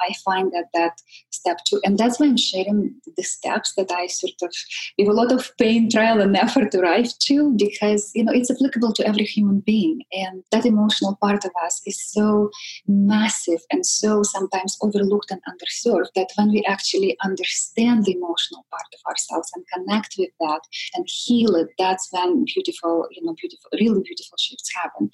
[0.00, 4.06] I find that that step two, and that's why I'm sharing the steps that I
[4.06, 4.52] sort of
[4.98, 8.92] with a lot of pain, trial, and effort arrive to, because you know it's applicable
[8.94, 12.50] to every human being, and that emotional part of us is so
[12.86, 18.86] massive and so sometimes overlooked and underserved that when we actually understand the emotional part
[18.94, 20.60] of ourselves and connect with that
[20.94, 25.10] and heal it, that's when beautiful, you know, beautiful, really beautiful shifts happen.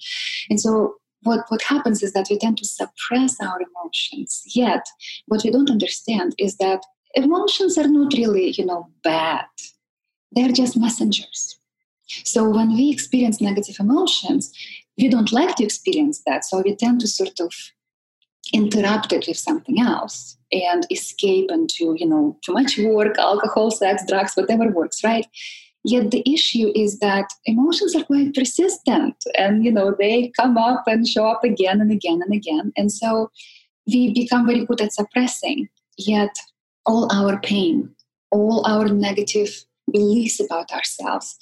[0.49, 4.43] And so what, what happens is that we tend to suppress our emotions.
[4.45, 4.85] Yet,
[5.27, 6.81] what we don't understand is that
[7.15, 9.45] emotions are not really, you know, bad.
[10.31, 11.59] They're just messengers.
[12.23, 14.51] So when we experience negative emotions,
[14.97, 16.45] we don't like to experience that.
[16.45, 17.53] So we tend to sort of
[18.53, 24.03] interrupt it with something else and escape into, you know, too much work, alcohol, sex,
[24.07, 25.27] drugs, whatever works, right?
[25.87, 30.83] Yet the issue is that emotions are quite persistent and, you know, they come up
[30.85, 32.73] and show up again and again and again.
[32.75, 33.31] And so
[33.87, 35.69] we become very good at suppressing.
[35.97, 36.35] Yet
[36.85, 37.89] all our pain,
[38.31, 41.37] all our negative beliefs about ourselves,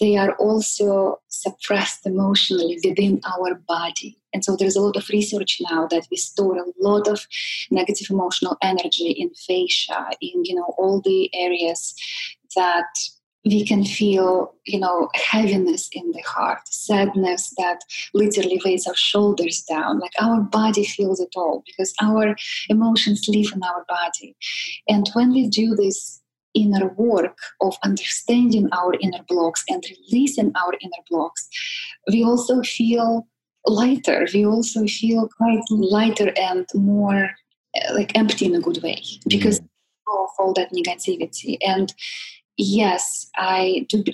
[0.00, 4.18] they are also suppressed emotionally within our body.
[4.32, 7.26] And so there's a lot of research now that we store a lot of
[7.70, 11.94] negative emotional energy in fascia, in you know all the areas
[12.56, 12.86] that
[13.44, 17.80] we can feel you know heaviness in the heart sadness that
[18.14, 22.36] literally weighs our shoulders down like our body feels it all because our
[22.68, 24.36] emotions live in our body
[24.88, 26.20] and when we do this
[26.54, 31.48] inner work of understanding our inner blocks and releasing our inner blocks
[32.10, 33.26] we also feel
[33.66, 37.30] lighter we also feel quite lighter and more
[37.76, 40.24] uh, like empty in a good way because mm-hmm.
[40.24, 41.94] of all that negativity and
[42.60, 44.04] yes, I do.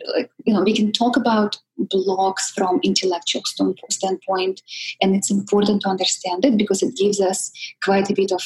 [0.45, 3.43] You know, we can talk about blocks from intellectual
[3.91, 4.63] standpoint,
[5.01, 7.51] and it's important to understand it because it gives us
[7.83, 8.43] quite a bit of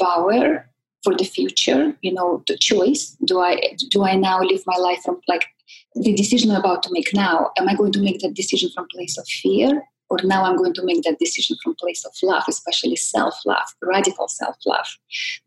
[0.00, 0.68] power
[1.02, 1.96] for the future.
[2.02, 5.46] You know, the choice: do I do I now live my life from like
[5.94, 7.50] the decision I'm about to make now?
[7.58, 9.82] Am I going to make that decision from place of fear?
[10.10, 14.28] Or now I'm going to make that decision from place of love, especially self-love, radical
[14.28, 14.86] self-love.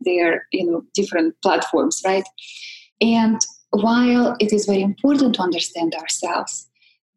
[0.02, 2.28] They're, you know, different platforms, right?
[3.00, 3.39] And
[3.71, 6.67] while it is very important to understand ourselves,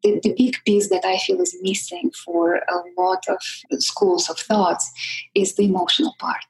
[0.03, 3.37] the, the, big piece that I feel is missing for a lot of
[3.81, 4.91] schools of thoughts
[5.35, 6.45] is the emotional part.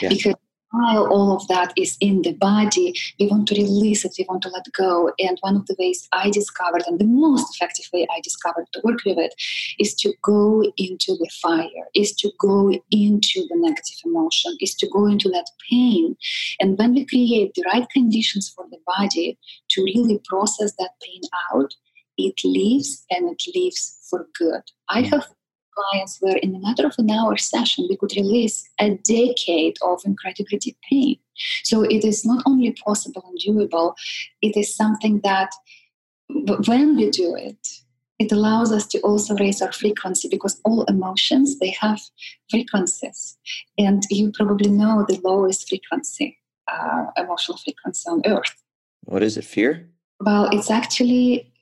[0.00, 0.08] Yeah.
[0.08, 0.34] Because
[0.70, 4.42] while all of that is in the body, we want to release it, we want
[4.42, 5.12] to let go.
[5.18, 8.80] And one of the ways I discovered, and the most effective way I discovered to
[8.84, 9.34] work with it,
[9.78, 14.88] is to go into the fire, is to go into the negative emotion, is to
[14.92, 16.16] go into that pain.
[16.60, 19.38] And when we create the right conditions for the body
[19.70, 21.74] to really process that pain out,
[22.18, 24.62] it leaves and it leaves for good.
[24.88, 25.10] I mm.
[25.10, 25.28] have
[25.76, 30.00] clients where in a matter of an hour session we could release a decade of
[30.04, 31.16] incredibly deep pain.
[31.64, 33.94] So it is not only possible and doable
[34.42, 35.50] it is something that
[36.66, 37.68] when we do it
[38.18, 42.00] it allows us to also raise our frequency because all emotions they have
[42.50, 43.36] frequencies.
[43.76, 46.38] And you probably know the lowest frequency
[46.72, 48.54] uh, emotional frequency on earth.
[49.04, 49.90] What is it fear?
[50.20, 51.52] Well it's actually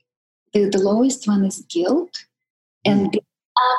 [0.53, 2.25] the, the lowest one is guilt
[2.85, 3.19] and mm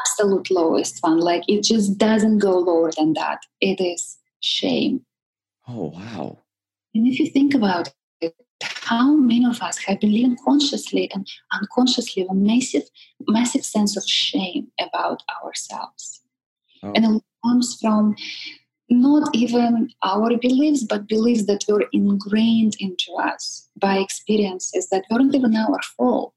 [0.01, 1.19] absolute lowest one.
[1.19, 3.41] Like it just doesn't go lower than that.
[3.61, 5.05] It is shame.
[5.69, 6.39] Oh, wow.
[6.95, 11.27] And if you think about it, how many of us have been living consciously and
[11.53, 12.85] unconsciously a massive,
[13.29, 16.23] massive sense of shame about ourselves?
[16.83, 16.93] Oh.
[16.95, 18.15] And it comes from
[18.89, 25.35] not even our beliefs, but beliefs that were ingrained into us by experiences that weren't
[25.35, 26.33] even our fault.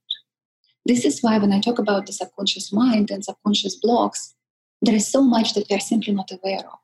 [0.85, 4.33] This is why when I talk about the subconscious mind and subconscious blocks,
[4.81, 6.79] there is so much that we are simply not aware of.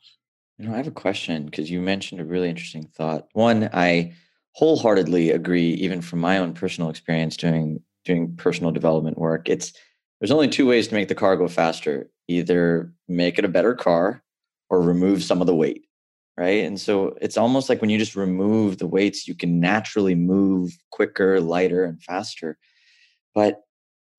[0.57, 3.27] You know, I have a question because you mentioned a really interesting thought.
[3.33, 4.13] One, I
[4.53, 9.49] wholeheartedly agree, even from my own personal experience doing doing personal development work.
[9.49, 9.73] It's
[10.19, 13.75] there's only two ways to make the car go faster: either make it a better
[13.75, 14.23] car
[14.69, 15.85] or remove some of the weight.
[16.37, 16.65] Right.
[16.65, 20.77] And so it's almost like when you just remove the weights, you can naturally move
[20.91, 22.57] quicker, lighter, and faster.
[23.33, 23.61] But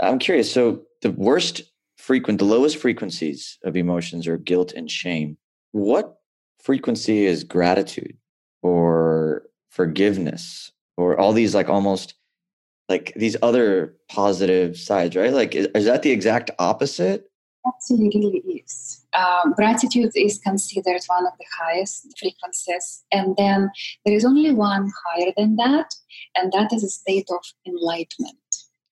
[0.00, 0.52] I'm curious.
[0.52, 1.62] So the worst
[1.96, 5.36] frequent, the lowest frequencies of emotions are guilt and shame.
[5.72, 6.18] What
[6.60, 8.16] frequency is gratitude
[8.62, 12.14] or forgiveness or all these like almost
[12.88, 15.32] like these other positive sides, right?
[15.32, 17.28] Like, is, is that the exact opposite?
[17.66, 19.04] Absolutely is.
[19.12, 23.04] Um, gratitude is considered one of the highest frequencies.
[23.10, 23.70] And then
[24.04, 25.92] there is only one higher than that,
[26.36, 28.36] and that is a state of enlightenment.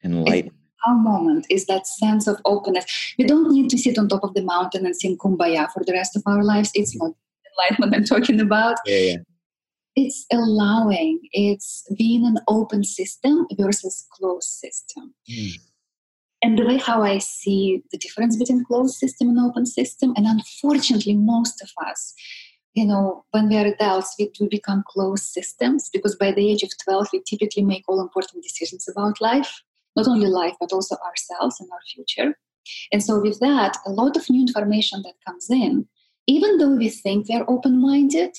[0.03, 3.15] Enlightenment our moment is that sense of openness.
[3.19, 5.93] We don't need to sit on top of the mountain and sing kumbaya for the
[5.93, 6.71] rest of our lives.
[6.75, 7.13] It's not
[7.53, 8.77] enlightenment I'm talking about.
[8.87, 9.17] Yeah, yeah.
[9.97, 15.15] It's allowing, it's being an open system versus closed system.
[15.31, 15.53] Mm.
[16.43, 20.27] And the way how I see the difference between closed system and open system, and
[20.27, 22.13] unfortunately, most of us,
[22.75, 26.65] you know, when we are adults, we do become closed systems because by the age
[26.65, 29.63] of 12, we typically make all important decisions about life
[29.97, 32.37] not only life, but also ourselves and our future.
[32.93, 35.87] And so, with that, a lot of new information that comes in,
[36.27, 38.37] even though we think we're open minded,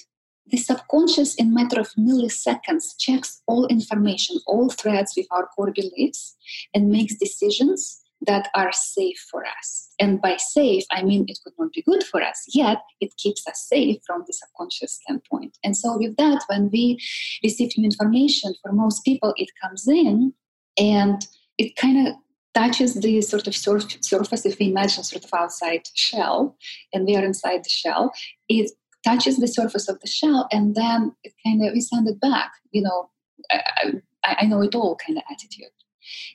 [0.47, 6.35] the subconscious, in matter of milliseconds, checks all information, all threads with our core beliefs,
[6.73, 9.89] and makes decisions that are safe for us.
[9.99, 13.47] And by safe, I mean it could not be good for us, yet it keeps
[13.47, 15.57] us safe from the subconscious standpoint.
[15.63, 16.99] And so, with that, when we
[17.43, 20.33] receive new information, for most people, it comes in
[20.77, 21.25] and
[21.57, 22.15] it kind of
[22.53, 26.57] touches the sort of surface if we imagine sort of outside shell
[26.93, 28.13] and we are inside the shell.
[28.47, 28.71] It
[29.05, 32.51] touches the surface of the shell and then it kind of we send it back
[32.71, 33.09] you know
[33.51, 35.75] I, I know it all kind of attitude.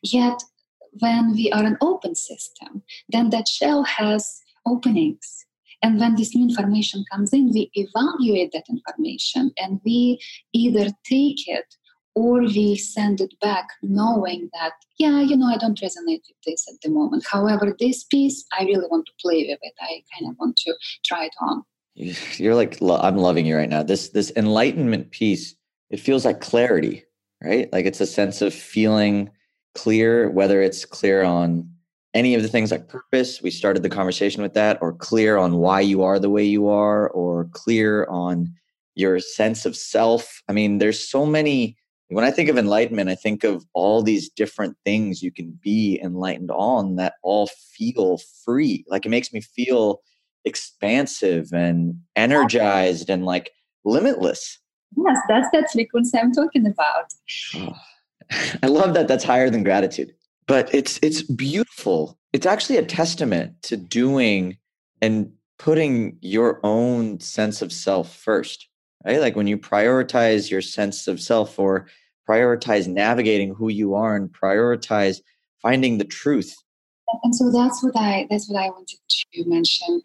[0.02, 0.42] Yet
[1.00, 5.46] when we are an open system then that shell has openings.
[5.82, 10.20] And when this new information comes in we evaluate that information and we
[10.52, 11.74] either take it
[12.14, 16.66] or we send it back knowing that yeah you know i don't resonate with this
[16.68, 17.24] at the moment.
[17.30, 19.74] However this piece i really want to play with it.
[19.80, 21.62] I kind of want to try it on.
[21.94, 23.82] You're like i'm loving you right now.
[23.82, 25.54] This this enlightenment piece
[25.90, 27.04] it feels like clarity
[27.42, 27.72] right?
[27.72, 29.30] Like it's a sense of feeling
[29.74, 31.70] clear whether it's clear on
[32.12, 35.58] any of the things like purpose we started the conversation with that or clear on
[35.58, 38.52] why you are the way you are or clear on
[38.96, 40.42] your sense of self.
[40.48, 41.76] I mean there's so many
[42.10, 46.00] when I think of enlightenment, I think of all these different things you can be
[46.02, 48.84] enlightened on that all feel free.
[48.88, 50.00] Like it makes me feel
[50.44, 53.52] expansive and energized and like
[53.84, 54.58] limitless.
[54.96, 57.12] Yes, that's that frequency I'm talking about.
[57.54, 57.74] Oh,
[58.62, 60.12] I love that that's higher than gratitude.
[60.46, 62.18] But it's it's beautiful.
[62.32, 64.58] It's actually a testament to doing
[65.00, 68.66] and putting your own sense of self first
[69.04, 69.20] right?
[69.20, 71.86] Like when you prioritize your sense of self or
[72.28, 75.20] prioritize navigating who you are and prioritize
[75.60, 76.54] finding the truth.
[77.24, 80.02] And so that's what I that's what I wanted to mention.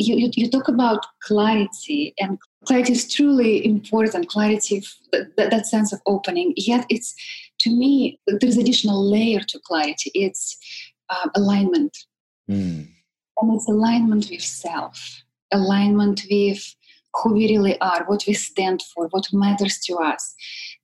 [0.00, 4.82] you, you, you talk about clarity and clarity is truly important clarity
[5.12, 7.14] that, that sense of opening yet it's
[7.58, 10.58] to me there's additional layer to clarity it's
[11.10, 11.96] uh, alignment
[12.50, 12.86] mm.
[13.38, 15.22] and it's alignment with self
[15.52, 16.74] alignment with
[17.14, 20.34] who we really are what we stand for what matters to us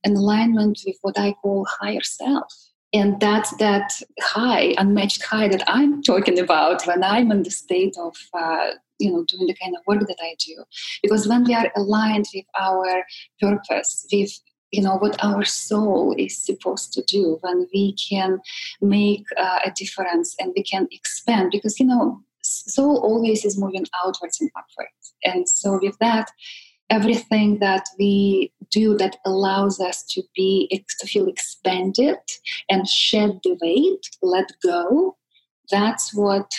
[0.03, 2.51] and alignment with what i call higher self.
[2.93, 7.95] And that's that high unmatched high that i'm talking about when i'm in the state
[7.99, 10.63] of uh, you know doing the kind of work that i do.
[11.03, 13.03] Because when we are aligned with our
[13.41, 14.31] purpose with
[14.71, 18.39] you know what our soul is supposed to do when we can
[18.81, 23.85] make uh, a difference and we can expand because you know soul always is moving
[24.03, 26.31] outwards and upwards and so with that
[26.89, 30.67] everything that we do that allows us to be
[30.99, 32.17] to feel expanded
[32.69, 35.15] and shed the weight let go
[35.69, 36.49] that's what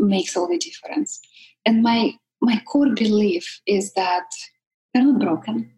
[0.00, 1.20] makes all the difference.
[1.66, 4.24] And my my core belief is that
[4.94, 5.70] we're not broken.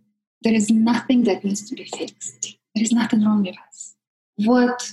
[0.43, 2.57] There is nothing that needs to be fixed.
[2.75, 3.95] There is nothing wrong with us.
[4.37, 4.91] What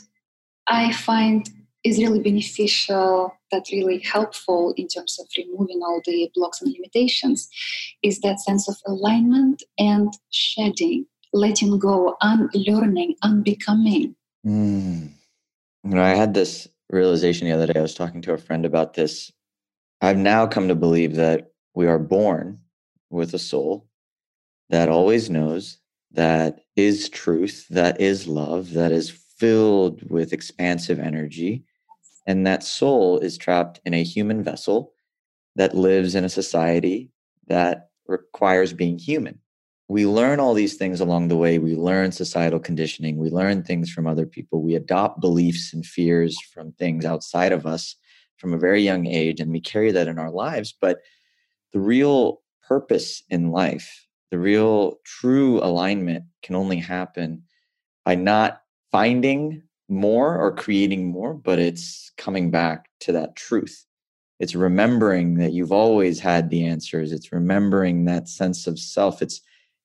[0.68, 1.50] i find
[1.84, 7.50] is really beneficial, that really helpful in terms of removing all the blocks and limitations,
[8.04, 14.16] is that sense of alignment and shedding, letting go, unlearning, unbecoming.
[14.46, 15.12] Mm.
[15.84, 17.80] You know, I had this realization the other day.
[17.80, 19.32] I was talking to a friend about this.
[20.02, 22.60] I've now come to believe that we are born
[23.10, 23.88] with a soul
[24.70, 25.78] that always knows,
[26.12, 31.64] that is truth, that is love, that is filled with expansive energy,
[32.30, 34.94] and that soul is trapped in a human vessel
[35.56, 37.10] that lives in a society
[37.48, 39.40] that requires being human.
[39.88, 41.58] We learn all these things along the way.
[41.58, 43.18] We learn societal conditioning.
[43.18, 44.62] We learn things from other people.
[44.62, 47.96] We adopt beliefs and fears from things outside of us
[48.38, 50.72] from a very young age, and we carry that in our lives.
[50.80, 51.00] But
[51.74, 57.42] the real purpose in life, the real true alignment can only happen
[58.06, 58.62] by not
[58.92, 63.86] finding more or creating more, but it's coming back to that truth.
[64.40, 67.12] It's remembering that you've always had the answers.
[67.12, 69.22] It's remembering that sense of self.
[69.22, 69.42] It's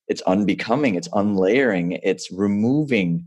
[0.06, 3.26] it's unbecoming, it's unlayering, it's removing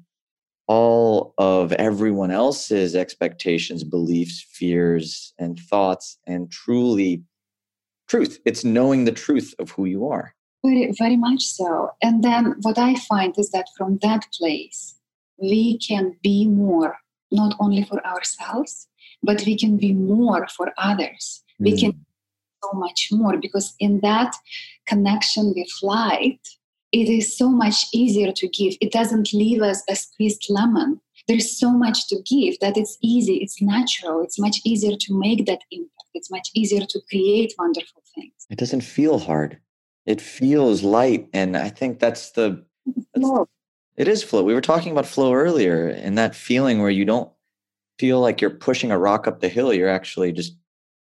[0.68, 7.24] all of everyone else's expectations, beliefs, fears, and thoughts, and truly
[8.08, 8.40] truth.
[8.46, 10.36] It's knowing the truth of who you are.
[10.64, 11.92] Very, very much so.
[12.02, 14.97] And then what I find is that from that place,
[15.38, 16.98] we can be more,
[17.32, 18.88] not only for ourselves,
[19.24, 21.44] but we can be more for others.
[21.62, 21.66] Mm.
[21.66, 22.06] We can
[22.64, 24.36] so much more because in that
[24.88, 26.40] connection with light,
[26.92, 28.76] it is so much easier to give.
[28.82, 31.00] It doesn't leave us a squeezed lemon.
[31.28, 35.46] There's so much to give that it's easy, it's natural, it's much easier to make
[35.46, 35.92] that impact.
[36.14, 38.34] It's much easier to create wonderful things.
[38.50, 39.60] It doesn't feel hard.
[40.06, 41.28] It feels light.
[41.34, 42.66] And I think that's the
[43.14, 43.50] that's,
[43.98, 44.44] it is flow.
[44.44, 47.32] We were talking about flow earlier and that feeling where you don't
[48.00, 49.74] feel like you're pushing a rock up the hill.
[49.74, 50.56] You're actually just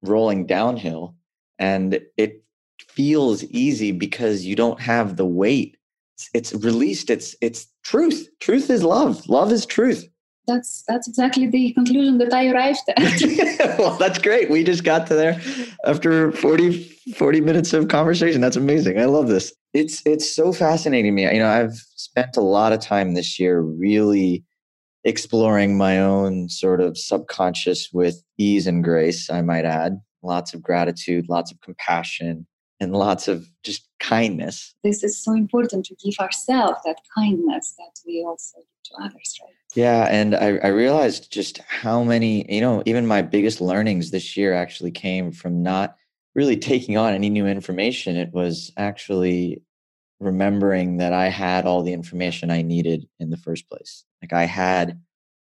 [0.01, 1.15] rolling downhill.
[1.59, 2.43] And it
[2.89, 5.77] feels easy because you don't have the weight.
[6.33, 7.09] It's, released.
[7.09, 8.27] It's it's truth.
[8.39, 9.27] Truth is love.
[9.27, 10.07] Love is truth
[10.47, 13.77] that's that's exactly the conclusion that I arrived at.
[13.79, 14.49] well, that's great.
[14.49, 15.41] We just got to there
[15.85, 16.83] after 40,
[17.15, 18.41] 40 minutes of conversation.
[18.41, 18.99] That's amazing.
[18.99, 19.53] I love this.
[19.73, 21.23] It's it's so fascinating me.
[21.23, 24.43] You know, I've spent a lot of time this year really
[25.03, 29.99] exploring my own sort of subconscious with ease and grace, I might add.
[30.21, 32.47] Lots of gratitude, lots of compassion,
[32.79, 34.73] and lots of just kindness.
[34.83, 39.39] This is so important to give ourselves that kindness that we also give to others,
[39.41, 39.53] right?
[39.75, 44.37] Yeah, and I, I realized just how many, you know, even my biggest learnings this
[44.37, 45.97] year actually came from not
[46.35, 48.15] really taking on any new information.
[48.15, 49.61] It was actually
[50.19, 54.05] remembering that I had all the information I needed in the first place.
[54.21, 55.01] Like I had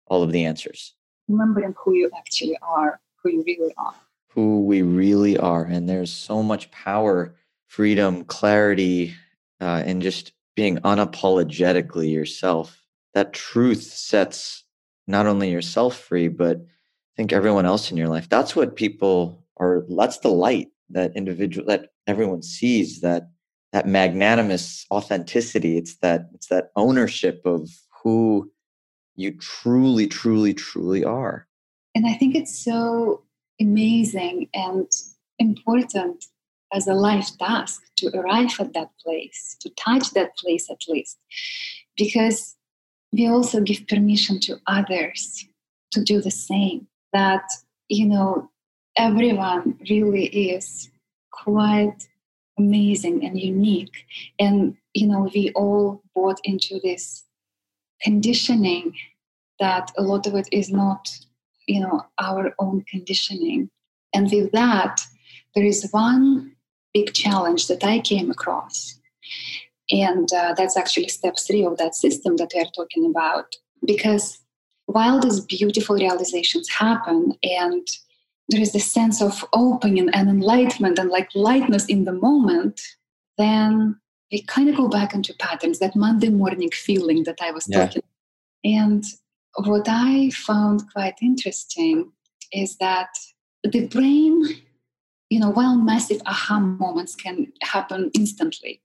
[0.08, 0.96] all of the answers.
[1.28, 3.94] Remembering who you actually are, who you really are.
[4.30, 5.64] Who we really are.
[5.64, 7.36] And there's so much power,
[7.68, 9.16] freedom, clarity,
[9.60, 14.64] uh, and just being unapologetically yourself that truth sets
[15.08, 18.30] not only yourself free, but I think everyone else in your life.
[18.30, 23.30] That's what people are, that's the light that individual, that everyone sees, that
[23.72, 25.78] that magnanimous authenticity.
[25.78, 27.70] It's that, it's that ownership of
[28.04, 28.52] who
[29.16, 31.48] you truly, truly, truly are.
[31.94, 33.24] And I think it's so
[33.60, 34.88] amazing and
[35.38, 36.26] important
[36.74, 41.18] as a life task to arrive at that place, to touch that place at least.
[41.98, 42.56] Because
[43.12, 45.46] we also give permission to others
[45.92, 46.88] to do the same.
[47.12, 47.44] That,
[47.88, 48.52] you know,
[49.00, 50.90] everyone really is
[51.32, 52.08] quite
[52.58, 54.06] amazing and unique.
[54.38, 57.24] And, you know, we all bought into this
[58.02, 58.94] conditioning
[59.60, 61.18] that a lot of it is not,
[61.66, 63.70] you know, our own conditioning.
[64.14, 65.02] And with that,
[65.56, 66.52] there is one
[66.94, 69.00] big challenge that I came across.
[69.92, 73.56] And uh, that's actually step three of that system that we are talking about.
[73.86, 74.40] Because
[74.88, 77.88] while these beautiful realizations happen and
[78.50, 82.82] there is this sense of opening and enlightenment and like lightness in the moment,
[83.38, 84.00] then
[84.32, 87.86] we kind of go back into patterns, that Monday morning feeling that I was yeah.
[87.86, 88.04] talking.
[88.64, 89.04] And
[89.56, 92.12] what I found quite interesting
[92.52, 93.10] is that
[93.64, 94.44] the brain,
[95.30, 98.82] you know, while massive aha moments can happen instantly,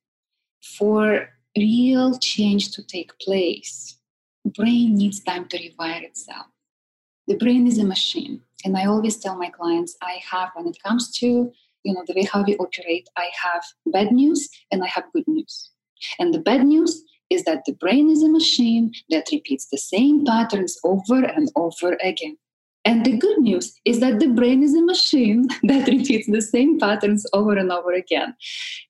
[0.79, 3.99] for real change to take place,
[4.45, 6.47] brain needs time to rewire itself.
[7.27, 8.43] The brain is a machine.
[8.65, 11.53] And I always tell my clients I have, when it comes to
[11.85, 15.29] you know the way how we operate, I have bad news and I have good
[15.29, 15.71] news.
[16.19, 20.25] And the bad news is that the brain is a machine that repeats the same
[20.25, 22.37] patterns over and over again.
[22.85, 26.79] And the good news is that the brain is a machine that repeats the same
[26.79, 28.35] patterns over and over again.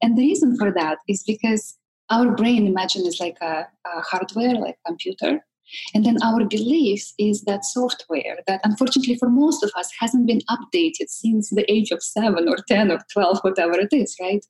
[0.02, 1.76] And the reason for that is because
[2.10, 5.44] our brain, imagine, is like a, a hardware, like computer.
[5.94, 10.42] And then our beliefs is that software that unfortunately for most of us hasn't been
[10.50, 14.44] updated since the age of seven or 10 or 12, whatever it is, right?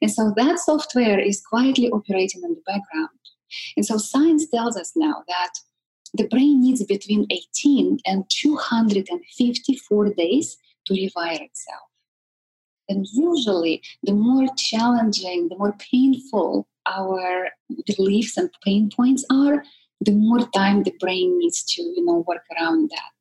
[0.00, 3.10] And so that software is quietly operating in the background.
[3.76, 5.52] And so science tells us now that
[6.14, 11.88] the brain needs between 18 and 254 days to rewire itself.
[12.88, 17.48] And usually, the more challenging, the more painful our
[17.96, 19.64] beliefs and pain points are,
[20.04, 23.14] the more time the brain needs to you know work around that.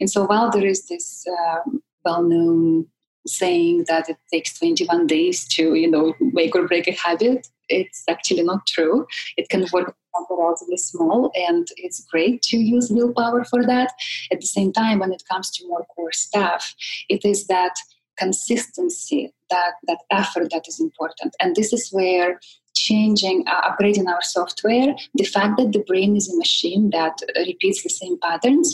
[0.00, 2.86] And so while there is this um, well-known
[3.26, 8.02] saying that it takes 21 days to you know make or break a habit it's
[8.08, 9.06] actually not true.
[9.36, 9.94] It can work
[10.30, 13.92] relatively small and it's great to use willpower for that.
[14.32, 16.74] At the same time when it comes to more core stuff
[17.08, 17.74] it is that
[18.18, 21.36] consistency that that effort that is important.
[21.40, 22.40] And this is where
[22.88, 27.82] changing, uh, upgrading our software, the fact that the brain is a machine that repeats
[27.82, 28.68] the same patterns,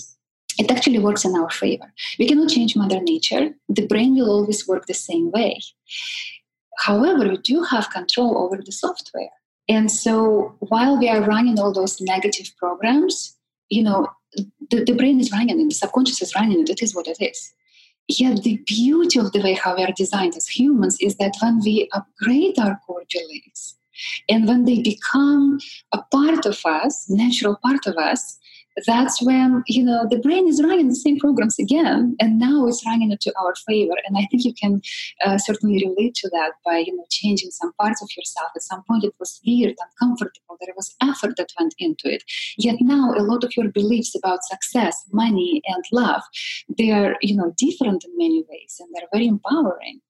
[0.58, 1.92] it actually works in our favor.
[2.18, 3.44] We cannot change Mother Nature.
[3.68, 5.60] The brain will always work the same way.
[6.78, 9.34] However, we do have control over the software.
[9.68, 13.36] And so while we are running all those negative programs,
[13.70, 14.08] you know,
[14.70, 17.18] the, the brain is running and the subconscious is running and it is what it
[17.20, 17.52] is.
[18.06, 21.60] Yet the beauty of the way how we are designed as humans is that when
[21.64, 23.76] we upgrade our core beliefs,
[24.28, 25.59] and when they become
[25.92, 28.38] a part of us, natural part of us,
[28.86, 32.84] that's when you know the brain is running the same programs again and now it's
[32.84, 33.95] running to our favor.
[34.07, 34.80] And i think you can
[35.24, 38.51] uh, certainly relate to that by you know changing some parts of yourself.
[38.57, 40.57] At some point it was weird uncomfortable.
[40.61, 42.24] There was effort that went into it.
[42.59, 46.22] Yet now a lot of your beliefs about success money and love
[46.78, 50.01] they are you know different in many ways and they're very empowering.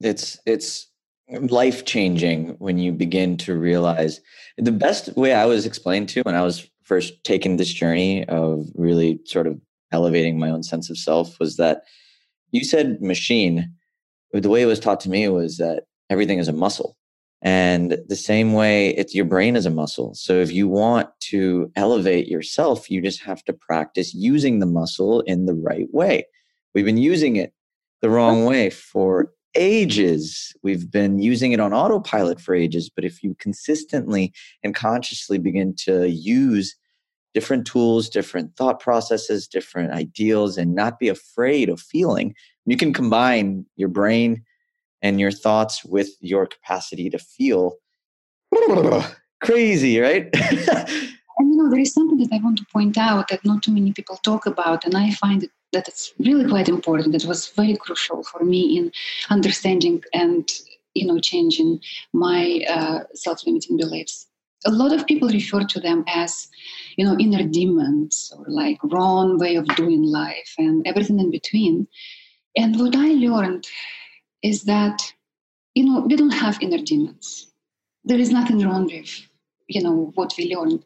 [0.00, 0.88] It's it's
[1.28, 4.20] life changing when you begin to realize
[4.58, 8.66] the best way I was explained to when I was first taking this journey of
[8.74, 9.58] really sort of
[9.90, 11.82] elevating my own sense of self was that
[12.50, 13.72] you said machine.
[14.32, 16.96] The way it was taught to me was that everything is a muscle.
[17.40, 20.14] And the same way it's your brain is a muscle.
[20.14, 25.20] So if you want to elevate yourself, you just have to practice using the muscle
[25.22, 26.24] in the right way.
[26.74, 27.52] We've been using it
[28.00, 30.54] the wrong way for ages.
[30.62, 32.90] We've been using it on autopilot for ages.
[32.90, 34.32] But if you consistently
[34.62, 36.76] and consciously begin to use
[37.34, 42.34] different tools, different thought processes, different ideals, and not be afraid of feeling,
[42.66, 44.42] you can combine your brain
[45.02, 47.74] and your thoughts with your capacity to feel
[49.42, 50.28] crazy, right?
[51.38, 53.72] and you know, there is something that I want to point out that not too
[53.72, 57.14] many people talk about, and I find it that it's really quite important.
[57.14, 58.92] It was very crucial for me in
[59.30, 60.48] understanding and
[60.94, 61.80] you know changing
[62.12, 64.26] my uh, self-limiting beliefs.
[64.66, 66.48] A lot of people refer to them as
[66.96, 71.86] you know inner demons or like wrong way of doing life and everything in between.
[72.56, 73.66] And what I learned
[74.42, 75.12] is that
[75.74, 77.52] you know we don't have inner demons.
[78.04, 79.12] There is nothing wrong with
[79.66, 80.84] you know what we learned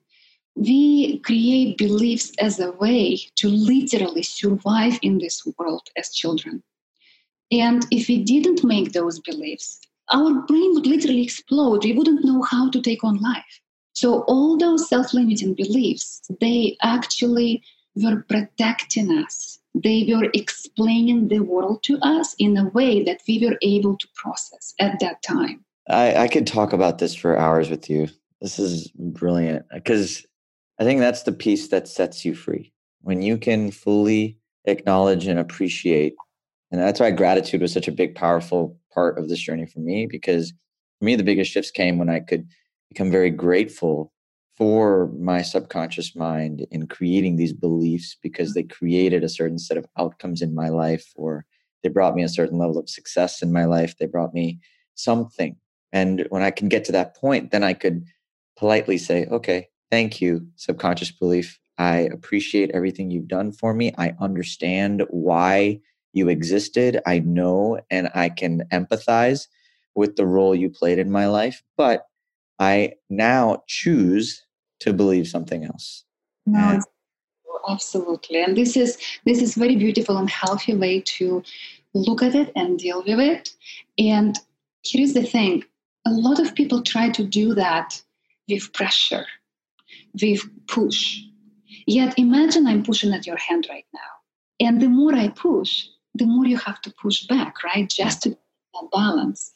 [0.58, 6.62] we create beliefs as a way to literally survive in this world as children.
[7.50, 9.80] And if we didn't make those beliefs,
[10.10, 11.84] our brain would literally explode.
[11.84, 13.60] We wouldn't know how to take on life.
[13.94, 17.62] So all those self-limiting beliefs, they actually
[17.96, 23.44] were protecting us they were explaining the world to us in a way that we
[23.44, 25.64] were able to process at that time.
[25.88, 28.08] I, I could talk about this for hours with you.
[28.40, 30.26] This is brilliant because
[30.78, 32.72] I think that's the piece that sets you free.
[33.02, 36.14] When you can fully acknowledge and appreciate.
[36.70, 40.06] And that's why gratitude was such a big, powerful part of this journey for me
[40.06, 40.52] because
[40.98, 42.48] for me, the biggest shifts came when I could
[42.88, 44.12] become very grateful
[44.56, 49.86] for my subconscious mind in creating these beliefs because they created a certain set of
[49.96, 51.46] outcomes in my life or
[51.82, 53.96] they brought me a certain level of success in my life.
[53.96, 54.58] They brought me
[54.96, 55.56] something.
[55.92, 58.04] And when I can get to that point, then I could
[58.56, 61.58] politely say, okay, thank you, subconscious belief.
[61.78, 63.92] I appreciate everything you've done for me.
[63.98, 65.80] I understand why
[66.12, 67.00] you existed.
[67.06, 69.46] I know and I can empathize
[69.94, 72.06] with the role you played in my life, but
[72.58, 74.44] I now choose
[74.80, 76.04] to believe something else.
[76.46, 76.82] No, and,
[77.68, 78.42] absolutely.
[78.42, 81.42] And this is this is very beautiful and healthy way to
[81.94, 83.54] look at it and deal with it.
[83.98, 84.38] And
[84.84, 85.64] here's the thing:
[86.06, 88.02] a lot of people try to do that
[88.48, 89.26] with pressure,
[90.20, 91.20] with push.
[91.86, 94.00] Yet imagine I'm pushing at your hand right now.
[94.66, 97.88] And the more I push, the more you have to push back, right?
[97.88, 98.36] Just to
[98.92, 99.52] balance.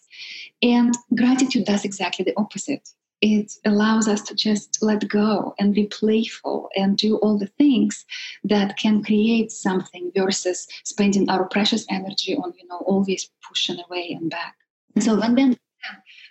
[0.62, 2.88] And gratitude does exactly the opposite.
[3.20, 8.04] It allows us to just let go and be playful and do all the things
[8.42, 14.16] that can create something versus spending our precious energy on, you know, always pushing away
[14.18, 14.56] and back.
[14.98, 15.56] So when then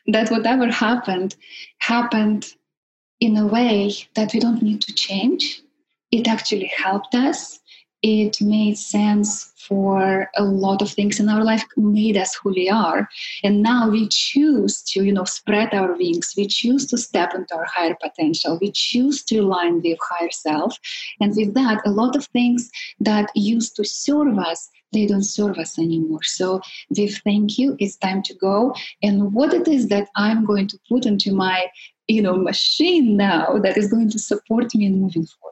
[0.07, 1.35] that whatever happened
[1.79, 2.53] happened
[3.21, 5.61] in a way that we don't need to change.
[6.11, 7.59] It actually helped us.
[8.01, 12.67] It made sense for a lot of things in our life made us who we
[12.67, 13.07] are.
[13.43, 16.33] And now we choose to you know spread our wings.
[16.35, 18.57] We choose to step into our higher potential.
[18.59, 20.77] We choose to align with higher self.
[21.19, 25.57] And with that a lot of things that used to serve us they don't serve
[25.57, 26.23] us anymore.
[26.23, 26.59] So
[26.89, 28.75] with thank you it's time to go.
[29.03, 31.67] And what it is that i'm going to put into my
[32.11, 35.51] you know machine now that is going to support me in moving forward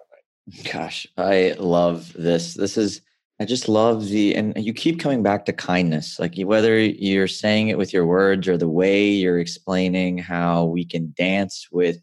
[0.72, 2.56] Gosh, I love this.
[2.56, 3.02] This is,
[3.40, 6.20] I just love the, and you keep coming back to kindness.
[6.20, 10.86] Like whether you're saying it with your words or the way you're explaining how we
[10.86, 11.98] can dance with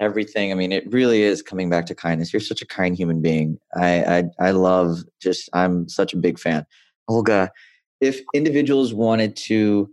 [0.00, 0.50] everything.
[0.50, 2.32] I mean, it really is coming back to kindness.
[2.32, 3.58] You're such a kind human being.
[3.74, 4.02] I,
[4.40, 6.64] I, I love just, I'm such a big fan.
[7.06, 7.50] Olga,
[8.00, 9.90] if individuals wanted to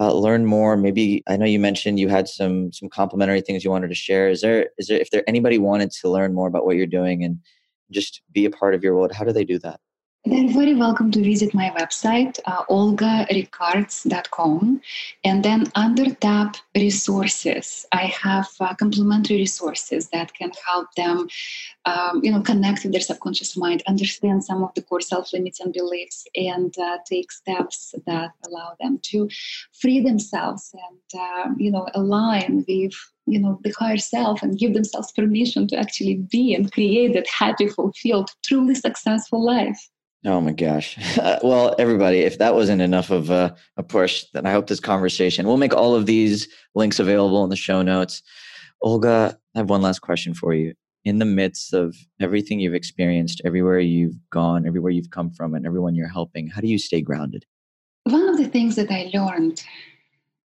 [0.00, 3.70] uh, learn more, maybe I know you mentioned you had some some complimentary things you
[3.70, 4.30] wanted to share.
[4.30, 7.22] Is there is there if there anybody wanted to learn more about what you're doing
[7.24, 7.38] and
[7.90, 9.80] just be a part of your world, how do they do that?
[10.26, 14.82] They're very welcome to visit my website, uh, olgarickards.com.
[15.24, 21.26] And then under tab resources, I have uh, complementary resources that can help them,
[21.86, 25.58] um, you know, connect with their subconscious mind, understand some of the core self limits
[25.58, 29.26] and beliefs, and uh, take steps that allow them to
[29.80, 32.92] free themselves and, uh, you know, align with
[33.26, 37.26] you know the higher self and give themselves permission to actually be and create that
[37.28, 39.88] happy fulfilled truly successful life
[40.24, 40.98] Oh my gosh.
[41.42, 45.46] well, everybody, if that wasn't enough of a, a, push, then I hope this conversation,
[45.46, 48.22] we'll make all of these links available in the show notes.
[48.82, 50.74] Olga, I have one last question for you.
[51.04, 55.64] In the midst of everything you've experienced, everywhere you've gone, everywhere you've come from, and
[55.64, 57.46] everyone you're helping, how do you stay grounded?
[58.04, 59.62] One of the things that I learned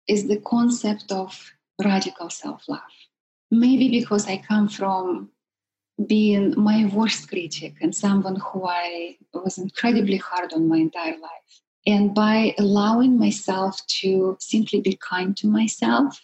[0.07, 1.51] is the concept of
[1.83, 2.81] radical self love.
[3.49, 5.29] Maybe because I come from
[6.07, 11.61] being my worst critic and someone who I was incredibly hard on my entire life.
[11.85, 16.19] And by allowing myself to simply be kind to myself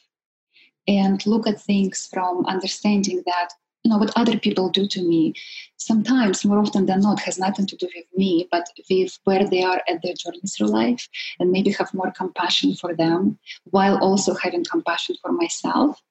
[0.88, 3.50] and look at things from understanding that
[3.84, 5.34] you know what other people do to me
[5.78, 9.64] sometimes more often than not has nothing to do with me but with where they
[9.64, 11.08] are at their journey through life
[11.40, 16.02] and maybe have more compassion for them while also having compassion for myself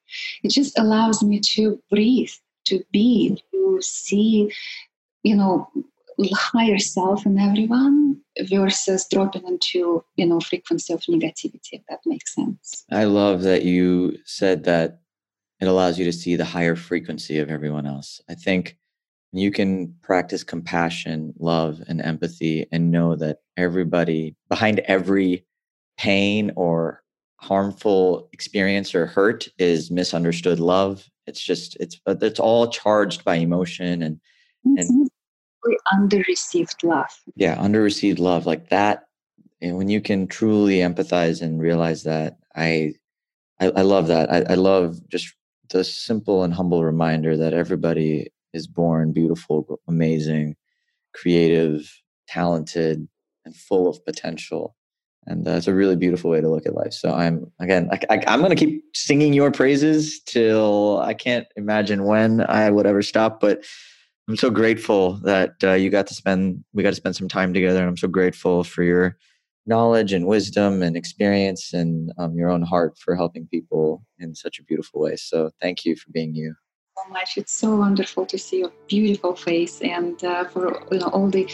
[0.43, 2.31] it just allows me to breathe
[2.69, 4.51] to be to see
[5.23, 5.69] you know
[6.33, 12.35] higher self in everyone versus dropping into you know frequency of negativity if that makes
[12.35, 12.85] sense.
[12.91, 14.99] I love that you said that
[15.59, 18.21] it allows you to see the higher frequency of everyone else.
[18.29, 18.77] I think
[19.31, 25.45] you can practice compassion love and empathy and know that everybody behind every
[25.97, 27.03] pain or
[27.37, 33.35] harmful experience or hurt is misunderstood love it's just it's uh, it's all charged by
[33.35, 34.19] emotion and
[34.65, 35.71] and mm-hmm.
[35.93, 37.11] under received love.
[37.35, 39.05] Yeah under received love like that
[39.61, 42.93] and when you can truly empathize and realize that i
[43.61, 44.31] i, I love that.
[44.31, 45.33] I, I love just
[45.69, 50.55] the simple and humble reminder that everybody is born beautiful amazing
[51.13, 53.07] creative talented
[53.45, 54.75] and full of potential
[55.29, 56.93] and uh, it's a really beautiful way to look at life.
[56.93, 62.03] So i'm again I, i'm going to keep singing your praises till i can't imagine
[62.03, 63.63] when i would ever stop but
[64.27, 67.53] i'm so grateful that uh, you got to spend we got to spend some time
[67.53, 69.17] together and i'm so grateful for your
[69.69, 74.59] knowledge and wisdom and experience and um, your own heart for helping people in such
[74.59, 75.15] a beautiful way.
[75.15, 76.55] So thank you for being you.
[76.97, 77.37] So much.
[77.37, 81.47] It's so wonderful to see your beautiful face and uh, for you know, all the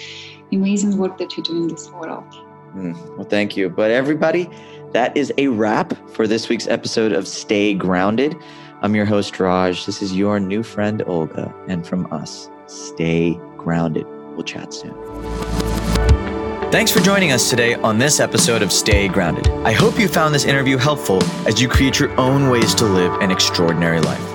[0.51, 2.34] amazing work that you do in this world
[2.76, 3.69] Mm, well, thank you.
[3.69, 4.49] But everybody,
[4.91, 8.36] that is a wrap for this week's episode of Stay Grounded.
[8.82, 9.86] I'm your host, Raj.
[9.86, 11.53] This is your new friend, Olga.
[11.67, 14.05] And from us, stay grounded.
[14.36, 14.93] We'll chat soon.
[16.71, 19.47] Thanks for joining us today on this episode of Stay Grounded.
[19.63, 23.13] I hope you found this interview helpful as you create your own ways to live
[23.21, 24.34] an extraordinary life.